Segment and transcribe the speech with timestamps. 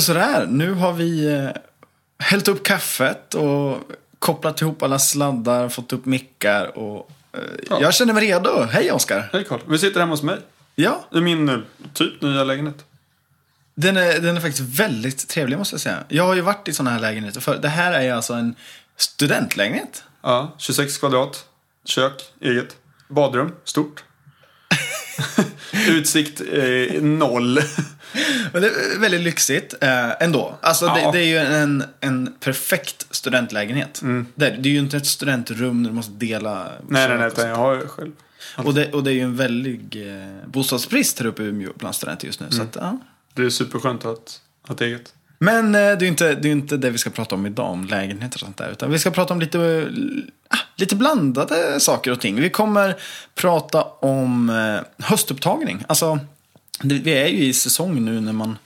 [0.00, 1.48] Men sådär, nu har vi eh,
[2.18, 3.78] hällt upp kaffet och
[4.18, 7.40] kopplat ihop alla sladdar, fått upp mickar och eh,
[7.70, 7.78] Ja.
[7.80, 8.62] jag känner mig redo.
[8.62, 9.30] Hej Oskar!
[9.32, 9.60] Hej Carl.
[9.68, 10.38] Vi sitter hemma hos mig.
[10.74, 11.58] Ja, I min eh,
[11.94, 12.84] typ nya lägenhet.
[13.74, 16.04] den är, den är faktiskt väldigt trevlig måste jag säga.
[16.08, 17.58] Jag har ju varit i sådana här lägenheter förr.
[17.62, 18.54] Det här är ju alltså en
[18.96, 20.04] studentlägenhet.
[20.22, 21.46] Ja, 26 kvadrat.
[21.84, 22.76] Kök, eget.
[23.08, 24.04] Badrum, stort.
[25.88, 27.60] Utsikt eh, noll.
[28.52, 30.58] Men det är väldigt lyxigt eh, ändå.
[30.62, 30.94] Alltså Ja.
[31.12, 34.00] det, det är ju en, en perfekt studentlägenhet.
[34.34, 37.26] Det, är- det är ju inte ett studentrum där du måste dela nej, nej, nej.
[37.26, 38.12] Utan jag har ju själv.
[38.56, 41.94] Och det, och det är ju en väldig eh, bostadsbrist här uppe i Umeå bland
[41.94, 42.46] studenter just nu.
[42.50, 42.98] Så att, ja.
[43.34, 45.12] Det är superskönt att ha ett eget.
[45.44, 47.70] Men eh, det är ju inte det, är inte det vi ska prata om idag,
[47.70, 48.70] om lägenheter och sånt där.
[48.70, 52.40] Utan vi ska prata om lite, eh, ah, lite blandade saker och ting.
[52.40, 52.96] Vi kommer
[53.34, 55.84] prata om eh, höstupptagning.
[55.88, 56.18] Alltså,
[56.82, 58.58] vi är ju i säsong nu när, man,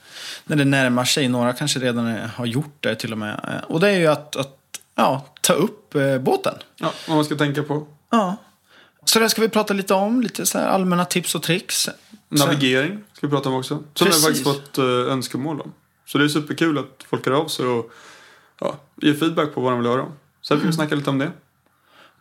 [0.45, 1.27] när det närmar sig.
[1.27, 3.61] Några kanske redan har gjort det till och med.
[3.67, 4.57] Och det är ju att, att
[4.95, 6.55] ja, ta upp båten.
[6.75, 7.87] Ja, vad man ska tänka på.
[8.09, 8.37] Ja.
[9.05, 10.21] Så det ska vi prata lite om.
[10.21, 11.89] Lite så allmänna tips och tricks.
[12.29, 13.83] Navigering ska vi prata om också.
[13.93, 14.23] Som Precis.
[14.23, 14.77] jag faktiskt fått
[15.09, 15.71] önskemål om.
[16.05, 17.91] Så det är superkul att folk hör av sig och
[18.59, 20.11] ja, ger feedback på vad de vill höra om.
[20.41, 20.71] Så vi Mm.
[20.71, 21.31] får snacka lite om det.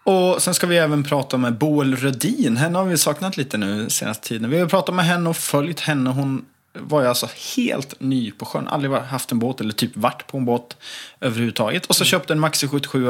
[0.05, 2.57] Och sen ska vi även prata med Boel Rödin.
[2.57, 4.51] Henne har vi saknat lite nu senaste tiden.
[4.51, 6.11] Vi har pratat med henne och följt henne.
[6.11, 6.45] Hon
[6.75, 8.69] var ju alltså helt ny på sjön.
[8.69, 10.77] Aldrig haft en båt eller typ varit på en båt
[11.21, 11.87] överhuvudtaget.
[11.87, 13.09] Och så köpte en Maxi 77.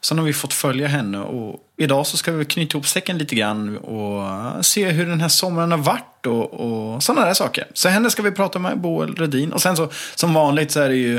[0.00, 1.18] Sen har vi fått följa henne.
[1.18, 4.24] Och idag så ska vi knyta ihop säcken lite grann och
[4.66, 7.66] se hur den här sommaren har varit och, och sådana där saker.
[7.74, 9.52] Så henne ska vi prata med, Boel Rödin.
[9.52, 11.16] Och sen så som vanligt så är det ju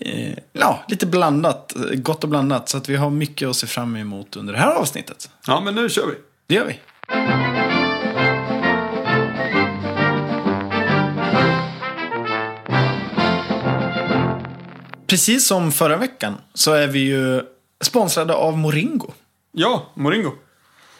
[0.00, 2.68] eh, ja, lite blandat, gott och blandat.
[2.68, 5.30] Så att vi har mycket att se fram emot under det här avsnittet.
[5.46, 6.14] Ja, men nu kör vi.
[6.46, 7.83] Det gör vi.
[15.06, 17.42] Precis som förra veckan så är vi ju
[17.84, 19.12] sponsrade av Moringo.
[19.52, 20.32] Ja, Moringo.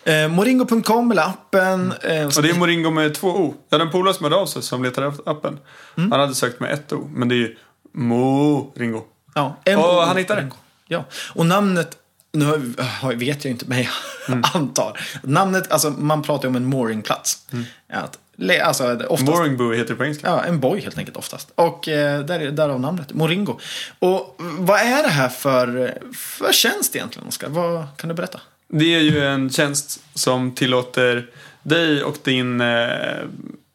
[0.04, 1.92] Eh, Moringo.com eller appen.
[2.02, 3.54] Eh, Och det är Moringo med två O.
[3.68, 5.58] Jag hade en polare som hörde av sig som letade efter appen.
[5.96, 6.10] Mm.
[6.12, 7.56] Han hade sökt med ett O, men det är ju
[7.94, 9.02] Moringo.
[9.34, 10.50] Ja, Och han hittade det.
[10.88, 11.04] Ja,
[11.34, 11.96] och namnet,
[12.32, 12.74] nu
[13.14, 13.88] vet jag inte, men jag
[14.28, 14.42] Mm.
[14.54, 15.00] antar.
[15.22, 17.46] Namnet, alltså man pratar ju om en mooringplats.
[17.92, 18.23] Att, le-
[18.62, 20.26] alltså, oftast, Moringbo heter det på engelska.
[20.26, 21.50] Ja, en boy helt enkelt oftast.
[21.54, 23.58] Och eh, där är därav namnet, Moringo.
[23.98, 27.48] Och vad är det här för, för tjänst egentligen, Oskar?
[27.48, 28.40] Vad kan du berätta?
[28.68, 31.30] Det är ju en tjänst som tillåter
[31.62, 33.24] dig och din eh,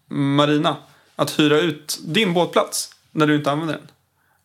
[0.07, 0.77] marina
[1.15, 3.87] att hyra ut din båtplats när du inte använder den.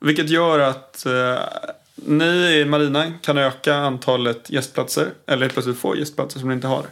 [0.00, 1.38] Vilket gör att eh,
[1.94, 6.66] ni i marinan kan öka antalet gästplatser, eller helt plötsligt få gästplatser som ni inte
[6.66, 6.86] har.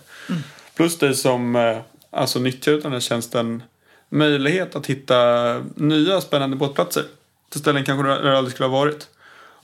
[0.75, 1.79] Plus dig som eh,
[2.13, 3.63] alltså nyttjar den här tjänsten
[4.09, 7.05] möjlighet att hitta nya spännande båtplatser
[7.49, 9.09] till ställen kanske där du aldrig skulle ha varit.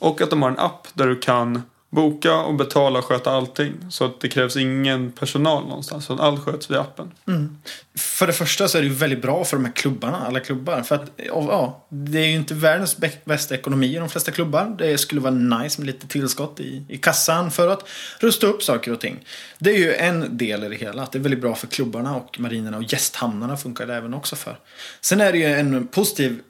[0.00, 3.72] Och att de har en app där du kan boka och betala och sköta allting.
[3.90, 6.04] Så att det krävs ingen personal någonstans.
[6.04, 7.12] Så att allt sköts via appen.
[7.26, 7.58] Mm.
[7.96, 10.82] För det första så är det ju väldigt bra för de här klubbarna, alla klubbar.
[10.82, 14.76] För att, ja, det är ju inte världens bästa ekonomi i de flesta klubbar.
[14.78, 17.88] Det skulle vara nice med lite tillskott i, i kassan för att
[18.20, 19.24] rusta upp saker och ting.
[19.58, 21.02] Det är ju en del i det hela.
[21.02, 24.36] Att det är väldigt bra för klubbarna och marinerna och gästhamnarna funkar det även också
[24.36, 24.58] för.
[25.00, 26.40] Sen är det ju en positiv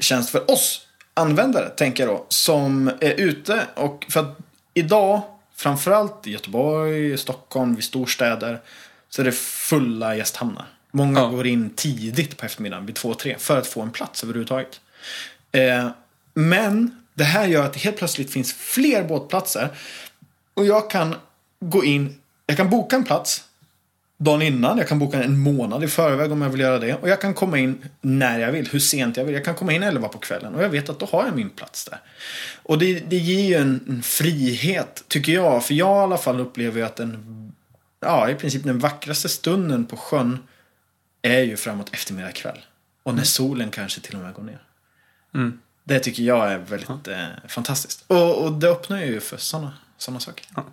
[0.00, 0.82] tjänst för oss
[1.14, 3.66] användare, tänker jag då, som är ute.
[3.74, 4.38] Och för att
[4.76, 5.22] idag,
[5.54, 8.60] framförallt i Göteborg, Stockholm, vid storstäder,
[9.08, 10.66] så är det fulla gästhamnar.
[10.90, 11.26] Många Ja.
[11.28, 14.80] går in tidigt på eftermiddagen, vid två, tre, för att få en plats överhuvudtaget.
[15.52, 15.88] Eh,
[16.34, 19.68] men det här gör att det helt plötsligt finns fler båtplatser.
[20.54, 21.14] Och jag kan
[21.60, 23.44] gå in, jag kan boka en plats
[24.18, 24.78] dagen innan.
[24.78, 26.94] Jag kan boka en månad i förväg om jag vill göra det.
[26.94, 29.34] Och jag kan komma in när jag vill, hur sent jag vill.
[29.34, 31.50] Jag kan komma in 11 på kvällen och jag vet att då har jag min
[31.50, 32.00] plats där.
[32.62, 35.64] Och det, det ger ju en, en frihet, tycker jag.
[35.64, 37.52] För jag i alla fall upplever ju att den,
[38.00, 40.38] ja, i princip den vackraste stunden på sjön
[41.22, 42.58] är ju framåt eftermiddag kväll.
[43.02, 44.62] Och när solen kanske till och med går ner.
[45.34, 45.60] Mm.
[45.84, 48.04] Det tycker jag är väldigt eh, fantastiskt.
[48.06, 50.46] Och, och det öppnar ju för sådana såna saker.
[50.56, 50.64] Ja.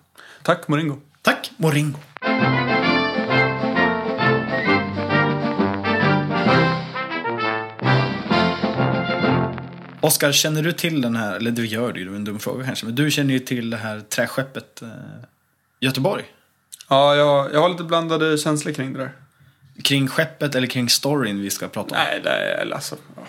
[0.44, 0.98] Tack Moringo.
[1.22, 2.00] Tack, Moringo.
[10.04, 12.40] Oskar, känner du till den här, eller du gör det ju, det var en dum
[12.40, 14.88] fråga kanske, men du känner ju till det här träskeppet eh,
[15.80, 16.24] Göteborg.
[16.90, 19.12] Ja, jag, jag har lite blandade känslor kring det där.
[19.84, 22.02] Kring skeppet eller kring storyn vi ska prata om?
[22.06, 22.96] Nej, det är alltså...
[23.16, 23.22] Ja,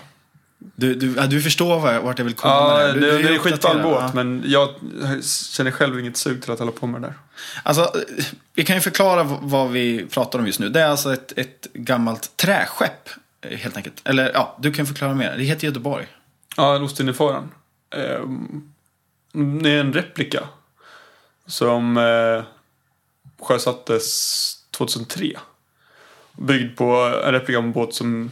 [0.75, 3.35] Du, du, ja, du förstår var- vart jag vill komma ja med det, Du- det,
[3.35, 4.11] är skitball båt, ja.
[4.13, 4.69] men jag
[5.51, 7.13] känner själv inget sug till att hålla på med det där.
[7.63, 7.91] Alltså,
[8.53, 10.69] vi kan ju förklara vad vi pratar om just nu.
[10.69, 13.09] Det är alltså ett, ett gammalt träskepp,
[13.41, 14.01] eh, helt enkelt.
[14.03, 15.35] Eller ja, du kan förklara mer.
[15.37, 16.07] Det heter Göteborg.
[16.57, 17.51] Ja, Ostindiefararen.
[17.89, 18.25] Eh,
[19.61, 20.47] det är en replika.
[21.45, 22.43] Som eh,
[23.39, 25.39] sjösattes 2003.
[26.31, 28.31] Byggd på en replika av en båt som,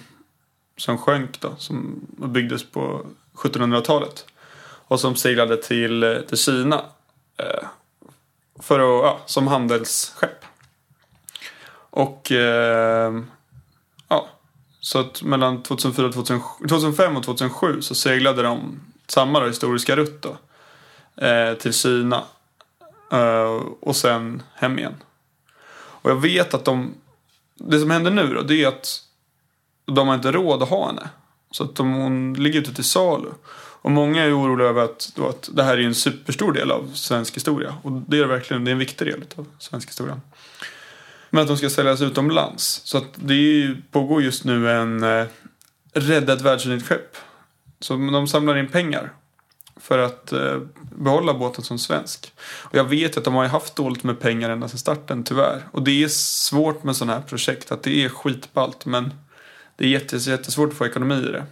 [0.78, 1.56] som sjönk då.
[1.58, 4.26] Som byggdes på 1700-talet.
[4.64, 6.86] Och som seglade till, eh, till Kina.
[7.38, 7.68] Eh,
[8.60, 10.46] för att, ja, som handelsskepp.
[11.90, 13.14] Och eh,
[14.84, 19.96] så att mellan 2004 och 2007, 2005 och 2007 så seglade de samma då, historiska
[19.96, 20.38] rutt då,
[21.26, 22.24] eh, till Kina.
[23.12, 24.96] Eh, och sen hem igen.
[25.76, 26.94] Och jag vet att de,
[27.56, 29.02] det som händer nu då, det är att
[29.86, 31.10] de har inte råd att ha henne.
[31.52, 33.30] Så att de, hon ligger ute till salu.
[33.82, 36.92] Och många är oroliga över att, då, att det här är en superstor del av
[36.94, 37.76] svensk historia.
[37.82, 40.22] Och det är verkligen det är en viktig del av svensk historia.
[41.34, 42.82] Men att de ska säljas utomlands.
[42.86, 45.26] Så att det är, pågår just nu en eh,
[45.94, 47.18] rädda ett världsunikt skepp.
[47.80, 49.14] Så de samlar in pengar
[49.76, 50.62] för att eh,
[50.96, 52.34] behålla båten som svensk.
[52.42, 55.68] Och jag vet att de har haft dåligt med pengar ända sedan starten, tyvärr.
[55.72, 58.86] Och det är svårt med sådana här projekt, att det är skitballt.
[58.86, 59.14] Men
[59.76, 61.46] det är jättes, jättesvårt att få ekonomi i det.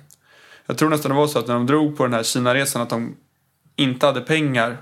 [0.65, 2.89] Jag tror nästan det var så att när de drog på den här Kina-resan att
[2.89, 3.15] de
[3.75, 4.77] inte hade pengar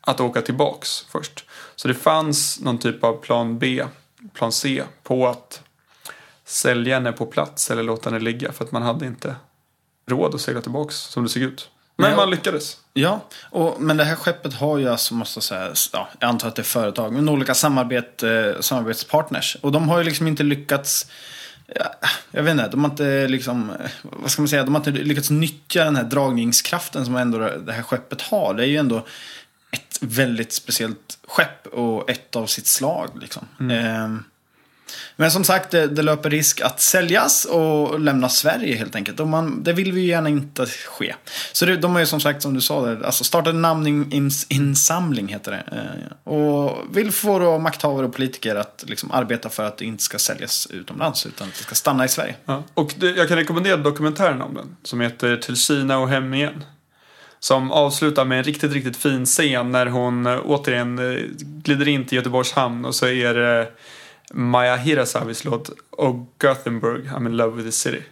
[0.00, 1.44] att åka tillbaks först.
[1.76, 3.84] Så det fanns någon typ av plan B,
[4.32, 5.62] plan C på att
[6.44, 9.36] sälja henne på plats eller låta henne ligga för att man hade inte
[10.06, 11.70] råd att segla tillbaks som det såg ut.
[11.96, 12.76] Men Nej, man lyckades.
[12.92, 13.20] Ja,
[13.50, 16.56] och, men det här skeppet har ju alltså, måste jag säga, ja, jag antar att
[16.56, 19.56] det är företag, men olika samarbet, eh, samarbetspartners.
[19.60, 21.06] Och de har ju liksom inte lyckats,
[21.74, 21.94] ja,
[22.30, 25.30] jag vet inte, de har inte liksom, vad ska man säga, de har inte lyckats
[25.30, 28.54] nyttja den här dragningskraften som ändå det här skeppet har.
[28.54, 29.06] Det är ju ändå
[29.72, 33.70] ett väldigt speciellt skepp och ett av sitt slag liksom.
[33.70, 34.08] Eh,
[35.16, 39.20] men som sagt, det, det löper risk att säljas och lämna Sverige helt enkelt.
[39.20, 41.14] Och man, det vill vi ju gärna inte ske.
[41.52, 45.28] Så det, de har ju som sagt, som du sa, där, alltså startat en namninsamling
[45.28, 45.64] heter det.
[45.76, 50.02] Eh, och vill få då makthavare och politiker att liksom arbeta för att det inte
[50.02, 52.34] ska säljas utomlands utan att det ska stanna i Sverige.
[52.44, 52.62] Ja.
[52.74, 54.76] Och det, jag kan rekommendera dokumentären om den.
[54.82, 56.64] Som heter Till Kina och hem igen.
[57.42, 62.04] Som avslutar med en riktigt, riktigt fin scen när hon eh, återigen eh, glider in
[62.06, 63.68] till Göteborgs hamn och så är det
[64.32, 68.02] Maya Hirasawis låt Oh Gothenburg, I'm in love with the city.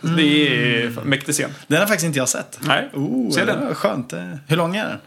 [0.00, 0.48] Det
[0.82, 1.50] är en mäktig scen.
[1.66, 2.58] Den har faktiskt inte jag sett.
[2.62, 3.74] Nej, Oh, se den.
[3.74, 4.12] skönt.
[4.12, 4.98] Eh, Hur lång är den?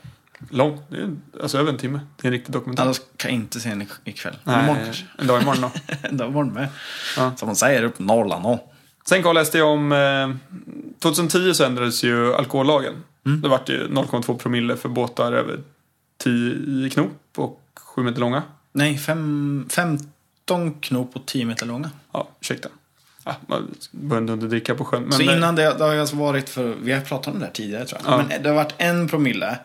[0.49, 1.99] Lång, det är alltså över en timme.
[2.17, 2.83] Det är en riktig dokumentär.
[2.83, 4.35] Annars kan jag inte se den ikväll.
[4.45, 5.05] Imorgon Nej, kanske.
[5.17, 5.71] en dag imorgon då.
[6.09, 6.67] En dag imorgon med.
[7.17, 7.33] Ja.
[7.37, 8.45] Som man säger upp Norrland.
[8.45, 8.70] Och.
[9.05, 10.29] Sen läste jag om, eh,
[10.99, 12.93] 2010 så ändrades ju alkohollagen.
[13.25, 13.41] Mm.
[13.41, 15.59] Det vart ju 0,2 promille för båtar över
[16.17, 17.61] 10 knop och
[17.95, 18.43] 7 meter långa.
[18.71, 21.89] Nej, fem, 15 knop och 10 meter långa.
[22.11, 22.69] Ja, ursäkta.
[23.25, 25.03] Ja, man började inte dricka på sjön.
[25.03, 27.45] Men så eh, innan det, det har alltså varit för, vi har pratat om det
[27.45, 28.13] här tidigare tror jag.
[28.13, 28.17] Ja.
[28.17, 29.59] Men det har varit en promille.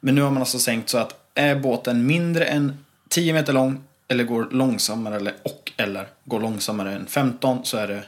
[0.00, 3.84] Men nu har man alltså sänkt så att är båten mindre än 10 meter lång
[4.08, 8.04] eller går långsammare eller, och eller går långsammare än 15 så är det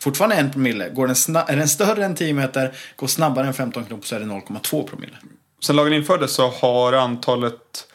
[0.00, 0.88] fortfarande en promille.
[0.88, 4.20] Går den är den större än 10 meter, går snabbare än 15 knop så är
[4.20, 5.16] det 0,2 promille.
[5.60, 7.88] Sen lagen infördes så har antalet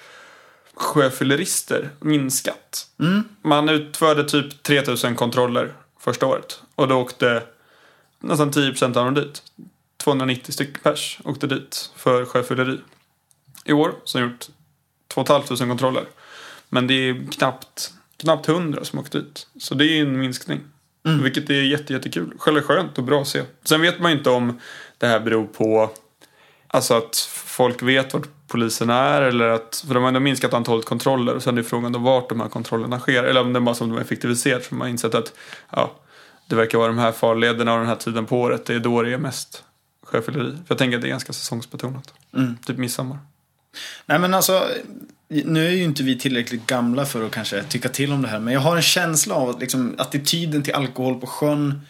[0.74, 2.88] sjöfyllerister minskat.
[3.00, 3.24] Mm.
[3.42, 6.62] Man utförde typ 3000 kontroller första året.
[6.76, 7.44] Och då åkte
[8.20, 9.44] nästan 10% av dem dit.
[9.98, 12.78] 290 stycken pers åkte dit för sjöfylleri.
[13.66, 14.48] I år så har jag gjort
[15.08, 16.06] 2 500 kontroller.
[16.70, 19.48] Men det är knappt, knappt 100 som åkt dit.
[19.60, 20.60] Så det är en minskning.
[21.04, 22.34] Vilket är jätte, jättekul.
[22.38, 23.42] Själva skönt och bra att se.
[23.64, 24.60] Sen vet man inte om
[24.98, 25.90] det här beror på
[26.72, 30.86] Alltså att folk vet vart polisen är eller att, för de har ändå minskat antalet
[30.86, 33.24] kontroller och sen är frågan då vart de här kontrollerna sker.
[33.24, 35.34] Eller om det är bara som de har effektiviserat för man har insett att
[35.72, 35.92] ja,
[36.48, 39.02] det verkar vara de här farlederna och den här tiden på året, det är då
[39.02, 39.64] det är mest
[40.04, 40.52] sjöfylleri.
[40.52, 42.14] För jag tänker att det är ganska säsongsbetonat.
[42.34, 42.58] Mm.
[42.66, 43.18] Typ midsommar.
[44.06, 44.68] Nej men alltså,
[45.30, 48.40] nu är ju inte vi tillräckligt gamla för att kanske tycka till om det här.
[48.40, 51.82] Men jag har en känsla av att liksom, attityden till alkohol på sjön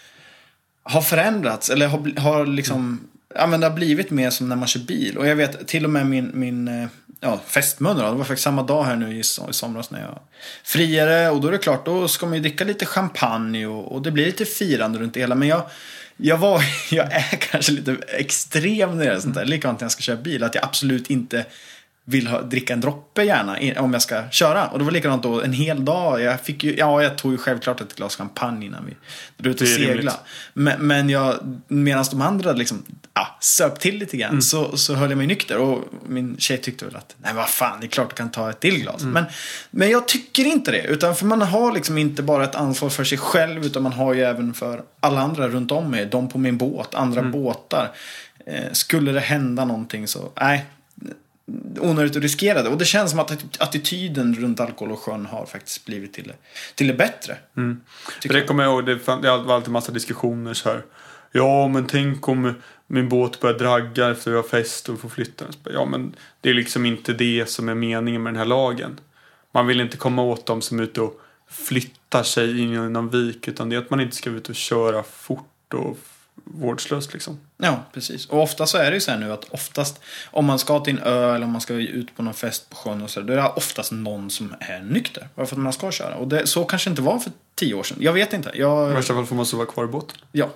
[0.84, 1.70] har förändrats.
[1.70, 5.18] Eller har, har liksom, ja men det har blivit mer som när man kör bil.
[5.18, 6.88] Och jag vet till och med min, min eh,
[7.20, 10.20] ja, fästmö det var faktiskt samma dag här nu i, som- i somras när jag
[10.64, 11.30] friade.
[11.30, 14.12] Och då är det klart, då ska man ju dricka lite champagne och, och det
[14.12, 15.36] blir lite firande runt det hela.
[15.36, 15.62] Men jag,
[16.18, 19.46] jag, var, jag är kanske lite extrem när det gäller sånt där.
[19.46, 20.44] Likadant när jag ska köra bil.
[20.44, 21.46] Att jag absolut inte
[22.10, 24.68] vill ha, dricka en droppe gärna om jag ska köra.
[24.68, 26.22] Och det var likadant då en hel dag.
[26.22, 28.94] Jag, fick ju, ja, jag tog ju självklart ett glas champagne innan vi
[29.38, 30.14] drog ut och segla.
[30.54, 35.10] Men, men jag, medan de andra liksom, ja, söp till lite grann så, så höll
[35.10, 35.58] jag mig nykter.
[35.58, 38.50] Och min tjej tyckte väl att, nej vad fan, det är klart du kan ta
[38.50, 39.04] ett till glas.
[39.04, 39.26] Men,
[39.72, 40.84] men jag tycker inte det.
[40.84, 44.14] Utan för man har liksom inte bara ett ansvar för sig själv utan man har
[44.14, 46.06] ju även för alla andra runt om mig.
[46.06, 47.92] De på min båt, andra båtar.
[48.46, 50.66] Eh, skulle det hända någonting så, nej.
[51.80, 52.70] Onödigt att riskera det.
[52.70, 56.36] Och det känns som att attityden runt alkohol och sjön har faktiskt blivit till det,
[56.76, 57.38] till det bättre.
[57.58, 57.82] Mm.
[58.24, 60.86] Det kommer jag ihåg, det, var alltid massa diskussioner så här.
[61.32, 62.54] Ja, men tänk om
[62.88, 65.74] min båt börjar dragga efter vi har fest och får flytta den.
[65.74, 69.00] Ja, men det är liksom inte det som är meningen med den här lagen.
[69.52, 73.10] Man vill inte komma åt dem som är ute och flyttar sig in i någon
[73.10, 73.48] vik.
[73.48, 75.98] Utan det är att man inte ska ut och köra fort och
[76.44, 77.40] vårdslöst liksom.
[77.58, 78.26] Ja, precis.
[78.26, 80.00] Och ofta så är det ju så här nu att oftast
[80.32, 82.76] om man ska till en ö eller om man ska ut på någon fest på
[82.76, 85.28] sjön och så, då är det oftast någon som är nykter.
[85.36, 86.16] Bara för att man ska köra.
[86.16, 87.98] Och det, så kanske inte var för tio år sedan.
[88.02, 88.50] Jag vet inte.
[88.50, 90.18] I Jag, värsta fall får man sova kvar i båten.
[90.32, 90.50] ja.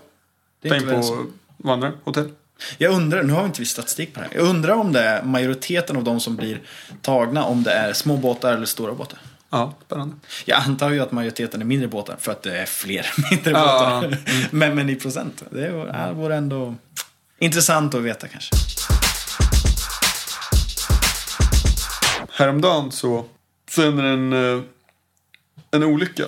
[0.61, 1.15] Det är väl så.
[1.15, 1.25] på
[1.57, 2.29] vandrarhotell.
[2.77, 4.35] Jag undrar, nu har vi inte vi statistik på det här.
[4.35, 6.61] Jag undrar om det är majoriteten av de som blir
[7.01, 9.19] tagna, om det är små båtar eller stora båtar.
[9.53, 10.15] Ja, spännande.
[10.45, 14.01] Jag antar ju att majoriteten är mindre båtar för att det är fler mindre Ja,
[14.01, 14.17] båtar.
[14.51, 15.43] Men, men i procent.
[15.49, 16.75] Det vore- ändå
[17.39, 18.55] intressant att veta kanske.
[22.31, 23.25] Häromdagen så,
[23.69, 24.63] så hände en, eh,
[25.71, 26.23] en olycka.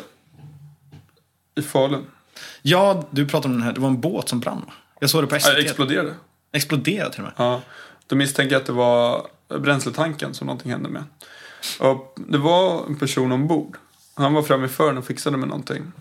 [1.55, 2.05] I Falun.
[2.61, 3.73] Ja, du pratade om den här.
[3.73, 4.73] Det var en båt som brann va?
[4.99, 5.55] Jag såg det på Ja, SVT.
[5.55, 6.13] det exploderade.
[6.51, 7.33] Exploderade till och med.
[7.37, 7.61] Ja.
[8.07, 9.27] Då misstänker jag att det var
[9.59, 11.03] bränsletanken som någonting hände med.
[11.79, 13.77] Och det var en person ombord.
[14.13, 15.91] Han var framme i fören och fixade med någonting.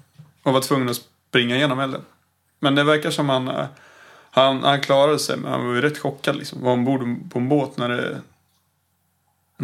[0.43, 0.97] Och var tvungen att
[1.29, 2.03] springa igenom elden.
[2.61, 3.67] Men det verkar som han, eh,
[4.31, 5.37] han, han klarade sig.
[5.37, 6.63] Men han var ju rätt chockad liksom.
[6.63, 8.21] Var ombord på en båt när det,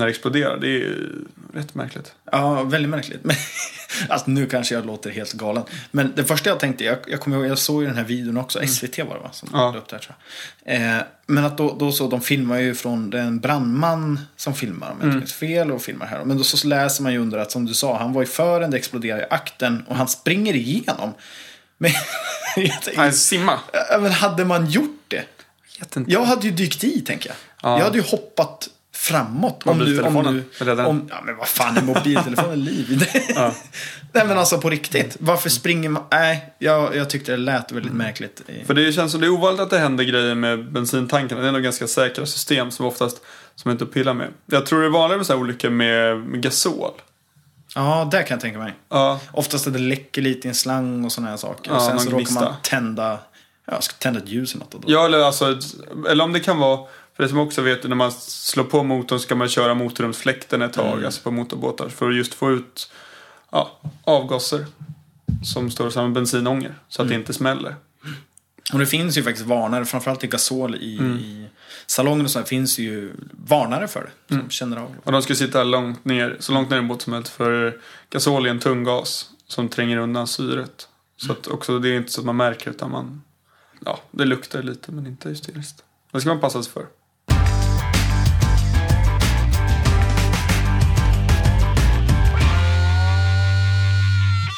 [0.00, 0.60] när det exploderade.
[0.60, 2.12] Det är ju rätt märkligt.
[2.32, 3.24] Ja, väldigt märkligt.
[3.24, 3.36] Men,
[4.08, 5.62] alltså, nu kanske jag låter helt galen.
[5.90, 8.36] Men det första jag tänkte, jag, jag kommer ihåg, jag såg ju den här videon
[8.36, 8.66] också.
[8.66, 9.30] SVT var det va?
[9.32, 9.74] Som Ja.
[9.78, 10.16] upp där tror
[10.64, 10.76] jag.
[10.76, 14.96] Eh, men att då, då så, de filmar ju från den brandman som filmar om
[15.08, 16.24] jag minns fel och filmar här.
[16.24, 18.70] Men då så läser man ju under att som du sa, han var i fören,
[18.70, 21.14] det exploderade i akten och han springer igenom.
[21.78, 21.92] Men,
[22.56, 23.58] jag Han simma.
[23.90, 25.24] Ja, men hade man gjort det?
[25.96, 26.12] Inte.
[26.12, 27.36] Jag hade ju dykt i, tänker jag.
[27.62, 27.78] Ja.
[27.78, 28.68] Jag hade ju hoppat
[29.00, 29.62] framåt.
[29.66, 30.14] Om du, om
[30.58, 33.04] du, om, ja, men vad fan är mobiltelefonen liv?
[33.34, 33.54] Ja.
[34.12, 35.16] Nej, men alltså på riktigt.
[35.20, 36.02] Varför springer man?
[36.10, 38.42] Nej, jag, jag tyckte det lät väldigt märkligt.
[38.66, 41.40] För det känns som det är ovanligt att det händer grejer med bensintankarna.
[41.40, 43.20] Det är nog ganska säkra system som oftast
[43.54, 44.28] som inte pillar med.
[44.46, 46.92] Jag tror det är vanligare med så här olyckor med, gasol.
[47.74, 48.74] Ja, det kan jag tänka mig.
[48.88, 51.70] Ja, Oftast är det läcker lite i en slang och sådana här saker.
[51.70, 53.18] Ja, och sen så råkar man tända,
[53.66, 54.84] ja, ska tända ett ljus eller något.
[54.86, 55.58] Ja eller, alltså,
[56.08, 56.80] eller om det kan vara,
[57.20, 60.72] för det som också vet, när man slår på motorn ska man köra motorrumsfläkten ett
[60.72, 61.88] tag, alltså på motorbåtar.
[61.88, 62.90] För att just få ut
[63.50, 64.66] ja, avgaser
[65.44, 66.74] som står som bensinånger.
[66.88, 67.76] Så att det inte smäller.
[68.72, 71.16] Och det finns ju faktiskt varnare, framförallt i gasol i, Mm.
[71.18, 71.46] i
[71.86, 74.10] salongen och så här, finns ju varnare för det.
[74.28, 74.50] Som Mm.
[74.50, 74.94] känner av.
[75.04, 77.28] Och de ska sitta långt ner, så långt ner i en båt som möjligt.
[77.28, 80.88] För gasol är en tung gas som tränger undan syret.
[81.16, 83.22] Så att också, det är inte så att man märker utan man,
[83.84, 85.84] ja, det luktar lite men inte hysteriskt.
[86.12, 86.86] Det ska man passa sig för.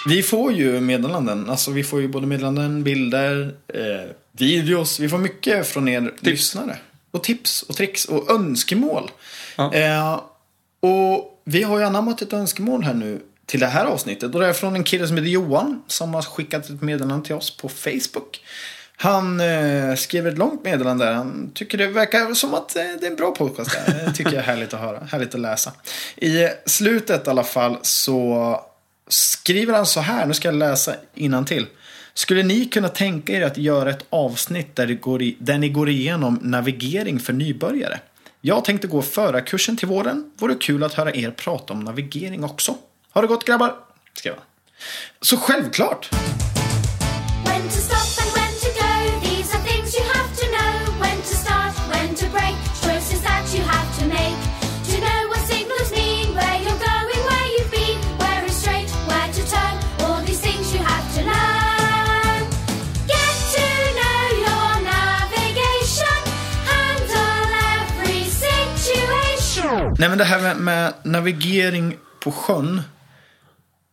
[0.06, 1.50] Vi får ju meddelanden.
[1.50, 5.00] Alltså vi får ju både meddelanden, bilder, eh, videos.
[5.00, 6.76] Vi får mycket från er lyssnare.
[7.10, 9.10] Och tips och tricks och önskemål.
[9.56, 9.74] Ja.
[9.74, 10.20] Eh,
[10.80, 14.34] och vi har ju anammat ett önskemål här nu till det här avsnittet.
[14.34, 15.82] Och det är från en kille som heter Johan.
[15.86, 18.40] Som har skickat ett meddelande till oss på Facebook.
[18.96, 21.12] Han eh, skrev ett långt meddelande där.
[21.12, 23.70] Han tycker det verkar som att eh, det är en bra podcast.
[23.86, 24.04] Där.
[24.06, 25.00] Det tycker jag är härligt att höra.
[25.10, 25.72] Härligt att läsa.
[26.16, 28.60] I slutet i alla fall så
[29.12, 30.26] skriver han så här.
[30.26, 30.94] Nu ska jag läsa
[31.46, 31.66] till.
[32.14, 35.68] Skulle ni kunna tänka er att göra ett avsnitt där, det går i, där ni
[35.68, 38.00] går igenom navigering för nybörjare?
[38.40, 40.30] Jag tänkte gå förarkursen till våren.
[40.38, 42.74] Vore kul att höra er prata om navigering också.
[43.12, 43.74] Ha det gott grabbar!
[44.14, 44.44] Skrev han.
[45.20, 46.10] Så självklart!
[70.02, 72.82] Nej men det här med, med navigering på sjön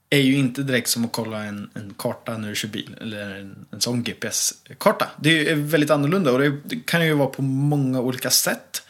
[0.09, 2.95] är ju inte direkt som att kolla en, en karta när du kör bil.
[3.01, 5.07] Eller en, en sån GPS-karta.
[5.17, 8.83] Det är väldigt annorlunda och det, det kan ju vara på många olika sätt.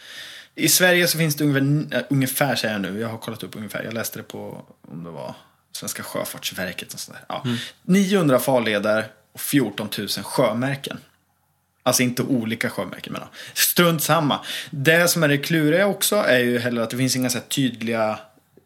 [0.56, 3.56] I Sverige så finns det ungefär, äh, ungefär säger jag nu, jag har kollat upp
[3.56, 3.84] ungefär.
[3.84, 5.36] Jag läste det på, om det var
[5.72, 7.22] Svenska Sjöfartsverket och sådär.
[7.28, 7.44] Ja.
[7.84, 10.98] 900 farleder och 14 000 sjömärken.
[11.90, 13.22] Alltså inte olika sjömärken men.
[13.54, 14.40] Strunt samma.
[14.70, 18.20] Det som är det kluriga också är ju heller att det finns inga så tydliga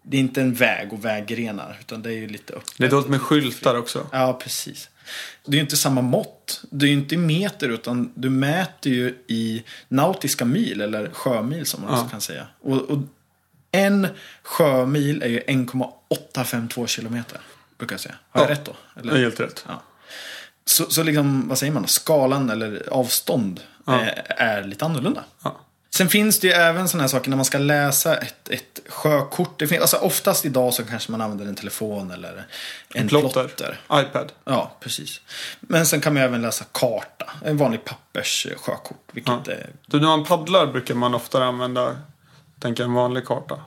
[0.05, 2.73] det är inte en väg och väggrenar utan det är ju lite öppet.
[2.77, 4.07] Det är dåligt med skyltar också.
[4.11, 4.89] Ja, precis.
[5.45, 6.61] Det är ju inte samma mått.
[6.69, 11.65] Det är ju inte i meter utan du mäter ju i nautiska mil eller sjömil
[11.65, 11.97] som man Ja.
[11.97, 12.47] också kan säga.
[12.61, 12.97] Och, och
[13.71, 14.07] en
[14.43, 17.39] sjömil är ju 1,852 kilometer.
[17.77, 18.15] Brukar jag säga.
[18.29, 18.53] Har jag Ja.
[18.53, 18.75] rätt då?
[19.03, 19.65] Det är helt rätt.
[19.67, 19.81] Ja.
[20.65, 24.01] Så, så liksom, vad säger man, skalan eller avstånd Ja.
[24.01, 25.23] eh, är lite annorlunda.
[25.43, 25.59] Ja.
[25.95, 29.59] Sen finns det ju även sådana här saker när man ska läsa ett, ett sjökort.
[29.59, 32.45] Det finns, alltså oftast idag så kanske man använder en telefon eller
[32.93, 33.29] en Plotter.
[33.47, 33.79] plotter.
[33.93, 34.31] iPad.
[34.45, 35.21] Ja, precis.
[35.59, 37.29] Men sen kan man även läsa karta.
[37.45, 38.97] En vanlig pappers eh, sjökort.
[39.11, 39.53] Vilket Ja.
[39.53, 39.69] är...
[39.85, 41.95] Du, när man paddlar brukar man ofta använda
[42.59, 43.59] tänka en vanlig karta.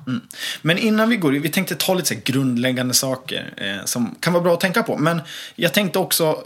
[0.62, 4.32] Men innan vi går in, vi tänkte ta lite så grundläggande saker eh, som kan
[4.32, 4.96] vara bra att tänka på.
[4.96, 5.20] Men
[5.54, 6.42] jag tänkte också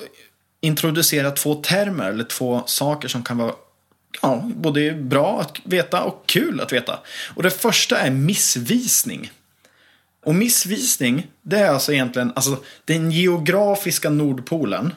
[0.60, 3.52] introducera två termer eller två saker som kan vara
[4.22, 6.98] ja, både bra att veta och kul att veta.
[7.34, 9.32] Och det första är missvisning.
[10.24, 14.92] Och missvisning, det är alltså egentligen, alltså den geografiska Nordpolen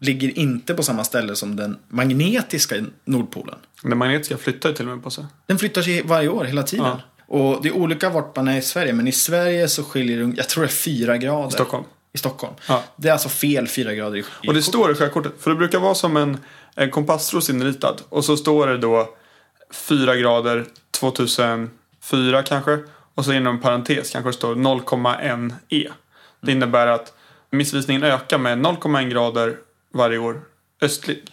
[0.00, 3.58] ligger inte på samma ställe som den magnetiska Nordpolen.
[3.82, 5.24] Den magnetiska flyttar ju till och med på sig.
[5.46, 6.86] Den flyttar sig varje år, hela tiden.
[6.86, 7.00] Ja.
[7.26, 10.36] Och det är olika vart man är i Sverige, men i Sverige så skiljer det,
[10.36, 11.50] jag tror det är fyra grader.
[11.50, 11.84] Stockholm.
[12.12, 12.54] I Stockholm.
[12.68, 12.82] Ja.
[12.96, 15.32] Det är alltså fel fyra grader i, i Och det står i sjökortet.
[15.38, 16.38] För det brukar vara som en,
[16.74, 18.02] en kompassros inritad.
[18.08, 19.08] Och så står det då
[19.70, 22.78] 4 grader 2004 kanske.
[23.14, 25.88] Och så inom parentes kanske det står 0,1 E.
[26.40, 27.12] Det innebär att
[27.50, 29.56] missvisningen ökar med 0,1 grader
[29.94, 30.40] varje år
[30.80, 31.24] östlig.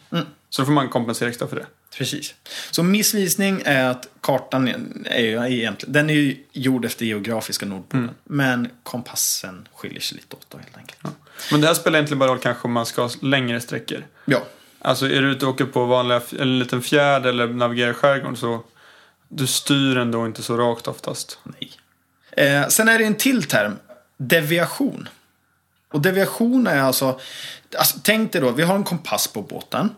[0.49, 1.65] Så då får man kompensera extra för det.
[1.97, 2.35] Precis.
[2.71, 4.67] Så missvisning är att kartan
[5.05, 8.03] är ju egentligen, den är ju gjord efter geografiska Nordpolen.
[8.03, 8.15] Mm.
[8.23, 10.99] Men kompassen skiljer sig lite åt då helt enkelt.
[11.03, 11.09] Ja.
[11.51, 14.05] Men det här spelar egentligen bara roll kanske om man ska längre sträckor.
[14.25, 14.43] ja.
[14.79, 18.35] Alltså är du ute och åker på vanliga, en liten fjärd eller navigerar i skärgården
[18.35, 18.63] så
[19.27, 21.39] du styr ändå inte så rakt oftast.
[21.43, 21.71] Nej.
[22.31, 23.75] Eh, sen är det en till term.
[24.17, 25.09] Deviation.
[25.91, 27.19] Och deviation är alltså,
[27.77, 27.99] alltså.
[28.03, 29.89] Tänk dig då, vi har en kompass på båten.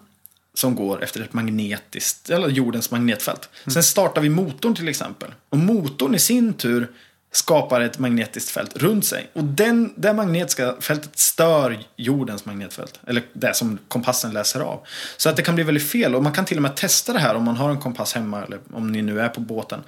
[0.57, 3.49] Som går efter ett magnetiskt, eller jordens magnetfält.
[3.73, 5.29] Sen startar vi motorn till exempel.
[5.49, 6.91] Och motorn i sin tur
[7.31, 9.29] skapar ett magnetiskt fält runt sig.
[9.33, 12.99] Och den, det magnetiska fältet stör jordens magnetfält.
[13.07, 14.79] Eller det som kompassen läser av.
[15.17, 16.15] Så att det kan bli väldigt fel.
[16.15, 18.43] Och man kan till och med testa det här om man har en kompass hemma.
[18.43, 19.79] Eller om ni nu är på båten.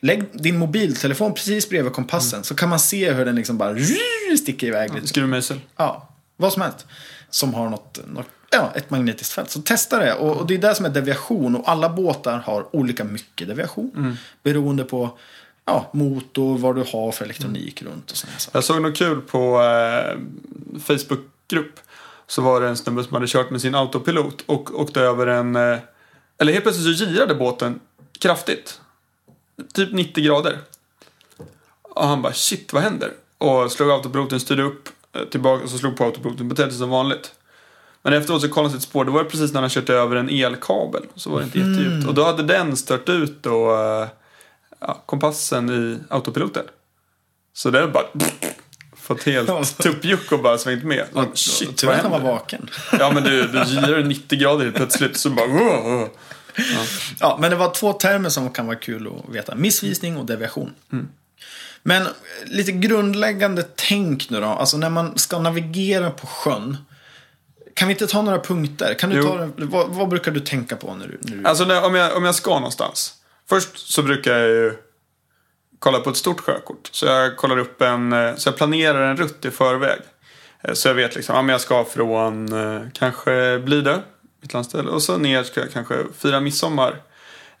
[0.00, 2.44] Lägg din mobiltelefon precis bredvid kompassen.
[2.44, 3.76] Så kan man se hur den liksom bara
[4.38, 5.06] sticker iväg lite.
[5.06, 5.60] Skruvmejsel.
[5.76, 6.86] Ja, vad som helst.
[7.30, 9.50] Som har något, något ja, ett magnetiskt fält.
[9.50, 10.14] Så testa det.
[10.14, 11.56] Och, och det är det som är deviation.
[11.56, 14.16] Och alla båtar har olika mycket deviation.
[14.42, 15.18] Beroende på
[15.68, 18.56] ja, motor, vad du har för elektronik runt och sådana saker.
[18.56, 20.18] Jag såg något kul på eh,
[20.80, 21.80] Facebookgrupp.
[22.26, 25.56] Så var det en snubbe som hade kört med sin autopilot och åkte över en...
[25.56, 25.78] Eh,
[26.38, 27.80] eller helt plötsligt så girade båten
[28.18, 28.80] kraftigt.
[29.74, 30.58] Typ 90 grader.
[31.82, 33.12] Och han bara shit vad händer?
[33.38, 36.48] Och slog autopiloten, styrde upp eh, tillbaka och så slog på autopiloten.
[36.48, 37.34] Betedde sig som vanligt.
[38.02, 39.04] Men efteråt så kollade han sitt spår.
[39.04, 41.02] Det var precis när han kört över en elkabel.
[41.14, 42.06] Så var det inte jättedjupt.
[42.08, 44.08] Och då hade den stört ut då, eh,
[44.80, 46.64] ja, kompassen i autopiloten.
[47.52, 48.04] Så det är bara
[48.96, 51.04] fått helt tuppjuck och bara svängt med.
[51.12, 52.70] Så, shit, Tur att han var vaken.
[52.98, 55.46] Ja men du, du girar 90 grader helt plötsligt så bara...
[55.46, 56.08] "Åh, åh."
[57.20, 59.54] Ja, men det var två termer som kan vara kul att veta.
[59.54, 60.72] Missvisning och deviation.
[61.82, 62.08] Men eh,
[62.44, 64.46] lite grundläggande tänk nu då.
[64.46, 66.76] Alltså när man ska navigera på sjön.
[67.78, 68.94] Kan vi inte ta några punkter?
[68.94, 69.22] Kan du Jo.
[69.22, 71.18] ta, vad, vad brukar du tänka på när du...
[71.22, 71.48] När du...
[71.48, 73.14] Alltså när, om, jag, om jag ska någonstans.
[73.48, 74.74] Först så brukar jag ju
[75.78, 76.88] kolla på ett stort sjökort.
[76.92, 80.00] Så jag kollar upp en, eh, så jag planerar en rutt i förväg.
[80.62, 83.98] Eh, Så jag vet liksom, ja men jag ska från eh, kanske Blidö,
[84.40, 84.90] mitt landställe.
[84.90, 87.02] Och så ner ska jag kanske fira midsommar.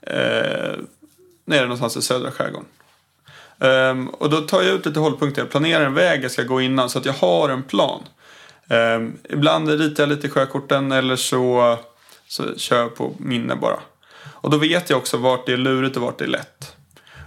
[0.00, 0.74] Eh,
[1.44, 2.68] nere någonstans i södra skärgården.
[3.60, 5.42] Ehm, och då tar jag ut lite hållpunkter.
[5.42, 8.02] Jag planerar en väg jag ska gå innan så att jag har en plan.
[8.68, 11.76] Ehm, ibland ritar jag lite i sjökorten eller så,
[12.26, 13.78] så kör jag på minne bara.
[14.26, 16.76] Och då vet jag också vart det är lurigt och vart det är lätt.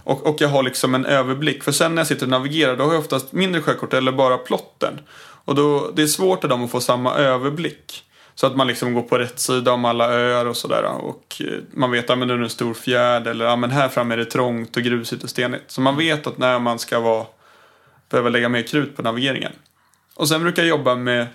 [0.04, 1.62] Och, och jag har liksom en överblick.
[1.62, 4.38] För sen när jag sitter och navigerar då har jag oftast mindre sjökort eller bara
[4.38, 5.00] plotten.
[5.44, 8.04] Och då, det är svårt för dem att få samma överblick.
[8.34, 10.84] Så att man liksom går på rätt sida om alla öar och sådär.
[10.84, 13.70] Och eh, man vet att men nu är det en stor fjärd eller ja, men
[13.70, 15.70] här framme är det trångt och grusigt och stenigt.
[15.70, 17.26] Så man vet att när man ska vara,
[18.10, 19.52] behöva lägga mer krut på navigeringen.
[20.14, 21.26] Och sen brukar jag jobba med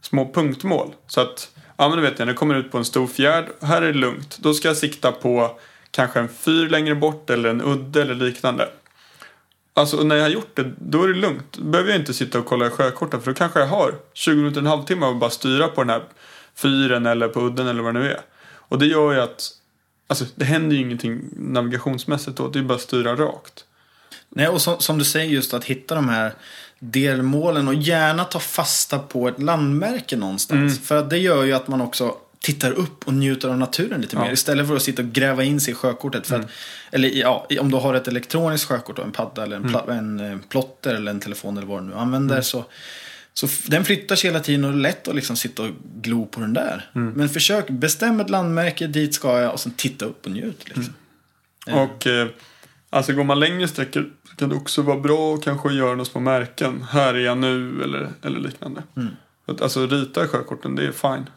[0.00, 0.94] små punktmål.
[1.06, 3.44] Så att, ja men du vet jag, när jag kommer ut på en stor fjärd,
[3.60, 4.38] här är det lugnt.
[4.38, 5.58] Då ska jag sikta på
[5.90, 8.68] kanske en fyr längre bort eller en udde eller liknande.
[9.74, 11.52] Alltså när jag har gjort det, då är det lugnt.
[11.52, 14.36] Då behöver jag inte sitta och kolla i sjökorten för då kanske jag har 20
[14.36, 16.02] minuter, en halvtimme att bara styra på den här
[16.54, 18.20] fyren eller på udden eller vad det nu är.
[18.52, 19.48] Och det gör ju att,
[20.06, 23.64] alltså det händer ju ingenting navigationsmässigt då, det är bara att styra rakt.
[24.28, 26.32] Nej, och som, som du säger just att hitta de här
[26.78, 30.78] delmålen och gärna ta fasta på ett landmärke någonstans.
[30.80, 34.16] För att det gör ju att man också tittar upp och njuter av naturen lite
[34.16, 34.22] Ja.
[34.24, 34.32] mer.
[34.32, 36.26] Istället för att sitta och gräva in sig i sjökortet.
[36.26, 36.46] För att,
[36.90, 40.38] eller ja, om du har ett elektroniskt sjökort, en padda eller en, pla- en eh,
[40.48, 42.40] plotter eller en telefon eller vad du nu använder.
[42.42, 42.64] Så,
[43.34, 45.70] så f- den flyttar sig hela tiden och det är lätt att liksom sitta och
[46.02, 46.90] glo på den där.
[46.92, 50.62] Men försök, bestäm ett landmärke, dit ska jag och sen titta upp och njut.
[50.64, 50.94] Liksom.
[51.66, 52.26] Och eh,
[52.90, 56.20] alltså går man längre sträckor kan det också vara bra att kanske göra några små
[56.20, 56.82] märken.
[56.82, 58.82] Här är jag nu eller, eller liknande.
[59.46, 61.30] För Att, alltså rita i sjökorten, det är fine.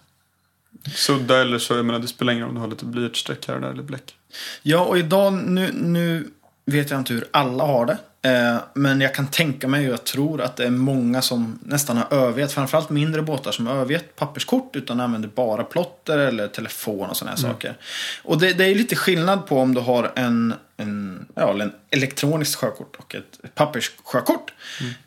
[0.95, 3.55] Sudda eller så, jag menar det spelar ingen roll om du har lite blyertsstreck här
[3.55, 4.15] och där eller bläck.
[4.61, 6.31] Ja, och idag, nu, nu
[6.65, 7.97] vet jag inte hur alla har det.
[8.25, 11.97] Eh, men jag kan tänka mig och jag tror att det är många som nästan
[11.97, 17.09] har övergett, framförallt mindre båtar som har övergett papperskort utan använder bara plotter eller telefon
[17.09, 17.77] och sådana här saker.
[18.23, 22.55] Och det, det är lite skillnad på om du har en, en, ja, en elektroniskt
[22.55, 24.53] sjökort och ett papperssjökort.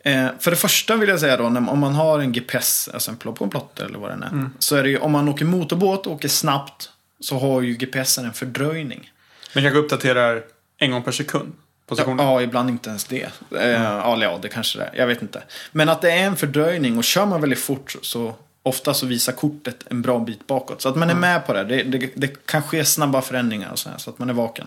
[0.01, 3.17] Eh, för det första vill jag säga då, om man har en GPS, alltså en,
[3.17, 4.51] plott- på en plotter eller vad det är.
[4.59, 8.25] Så är det ju, om man åker motorbåt och åker snabbt så har ju GPSen
[8.25, 9.11] en fördröjning.
[9.55, 10.43] Men kanske uppdaterar
[10.79, 11.53] en gång per sekund.
[11.87, 12.27] Positionen.
[12.27, 13.29] Ja, ibland inte ens det.
[13.59, 14.91] Eh, ja, eller ja, det kanske det är.
[14.99, 15.43] Jag vet inte.
[15.73, 19.33] Men att det är en fördröjning och kör man väldigt fort så- ofta så visar
[19.33, 20.83] kortet en bra bit bakåt.
[20.83, 21.65] Så att man är med på det.
[21.65, 24.67] Det, det, det kan ske snabba förändringar och så, här, så att man är vaken.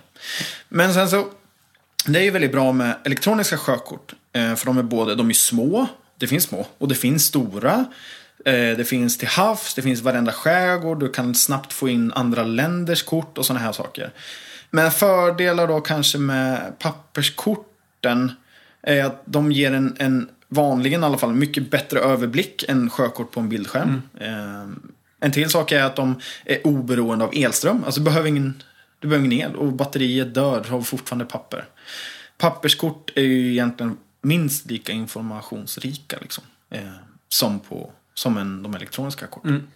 [0.69, 1.27] Men sen så,
[2.05, 4.13] det är ju väldigt bra med elektroniska sjökort.
[4.34, 7.86] Eh, för de är både, de är små, det finns små, och det finns stora.
[8.45, 12.43] Eh, det finns till havs, det finns varenda skärgård, du kan snabbt få in andra
[12.43, 14.12] länders kort och sådana här saker.
[14.71, 18.32] Men fördelar då kanske med papperskorten
[18.82, 23.32] är att de ger en, en vanligen i alla fall, mycket bättre överblick än sjökort
[23.32, 24.01] på en bildskärm.
[24.19, 24.67] Eh,
[25.19, 27.84] en till sak är att de är oberoende av elström.
[27.84, 28.63] Alltså du behöver ingen,
[28.99, 31.65] du behöver ingen el och batteriet dör, du har fortfarande papper.
[32.38, 36.82] Papperskort är ju egentligen minst lika informationsrika liksom, eh,
[37.29, 39.67] som, på, som en, de elektroniska korten.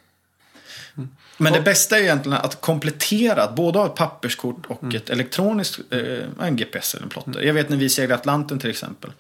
[1.38, 5.80] Men det bästa är egentligen att komplettera, att både ha ett papperskort och ett elektroniskt,
[5.90, 7.42] eh, en GPS eller en plotter.
[7.42, 9.12] Jag vet när vi seglade Atlanten till exempel.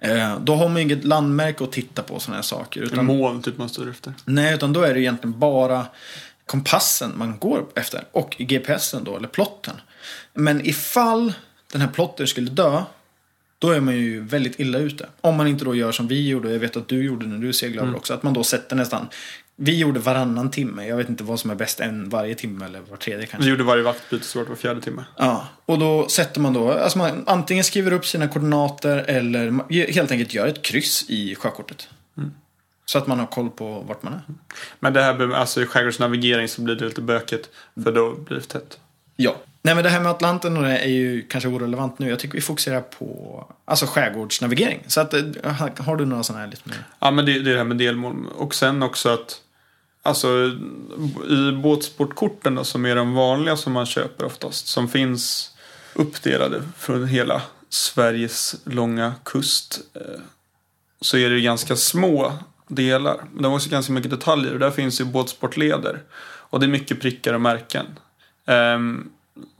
[0.00, 2.80] Eh, då har man ju inget landmärke att titta på sådana här saker.
[2.80, 4.12] En Utan, moln typ man styr efter.
[4.24, 5.86] nej, utan då är det egentligen bara
[6.46, 8.04] kompassen man går efter.
[8.12, 9.74] Och GPSen då, eller plotten.
[10.34, 11.32] Men ifall
[11.72, 12.82] den här plotten skulle dö,
[13.58, 15.06] då är man ju väldigt illa ute.
[15.20, 17.38] Om man inte då gör som vi gjorde, och jag vet att du gjorde när
[17.38, 18.14] du seglade över också.
[18.14, 19.08] Att man då sätter nästan,
[19.64, 20.86] vi gjorde varannan timme.
[20.86, 23.44] Jag vet inte vad som är bäst, en varje timme eller var tredje kanske.
[23.44, 25.04] Vi gjorde varje vaktbyte så var fjärde timme.
[25.16, 30.10] Ja, och då sätter man då, alltså man antingen skriver upp sina koordinater eller helt
[30.10, 31.88] enkelt gör ett kryss i sjökortet.
[32.84, 34.20] Så att man har koll på vart man är.
[34.80, 37.48] Men det här med, alltså skärgårdsnavigering så blir det lite bökigt.
[37.84, 38.78] För då blir det tätt.
[39.16, 39.36] Ja.
[39.62, 42.08] Nej men det här med Atlanten och det är ju kanske orelevant nu.
[42.08, 44.84] Jag tycker vi fokuserar på alltså skärgårdsnavigering.
[44.86, 46.78] Så att, eh, har- har du några sådana här lite mer?
[46.98, 48.26] Ja men det, det är det här med delmål.
[48.36, 49.40] Och sen också att
[50.02, 50.28] Alltså
[51.28, 54.66] i båtsportkorten då, som är de vanliga som man köper oftast.
[54.66, 55.50] Som finns
[55.94, 59.80] uppdelade från hela Sveriges långa kust.
[59.94, 60.20] Eh,
[61.00, 62.32] så är det ganska små
[62.68, 63.24] delar.
[63.32, 64.52] Men de har också ganska mycket detaljer.
[64.52, 66.02] Och där finns ju båtsportleder.
[66.52, 67.86] Och det är mycket prickar och märken.
[68.46, 69.10] Ehm,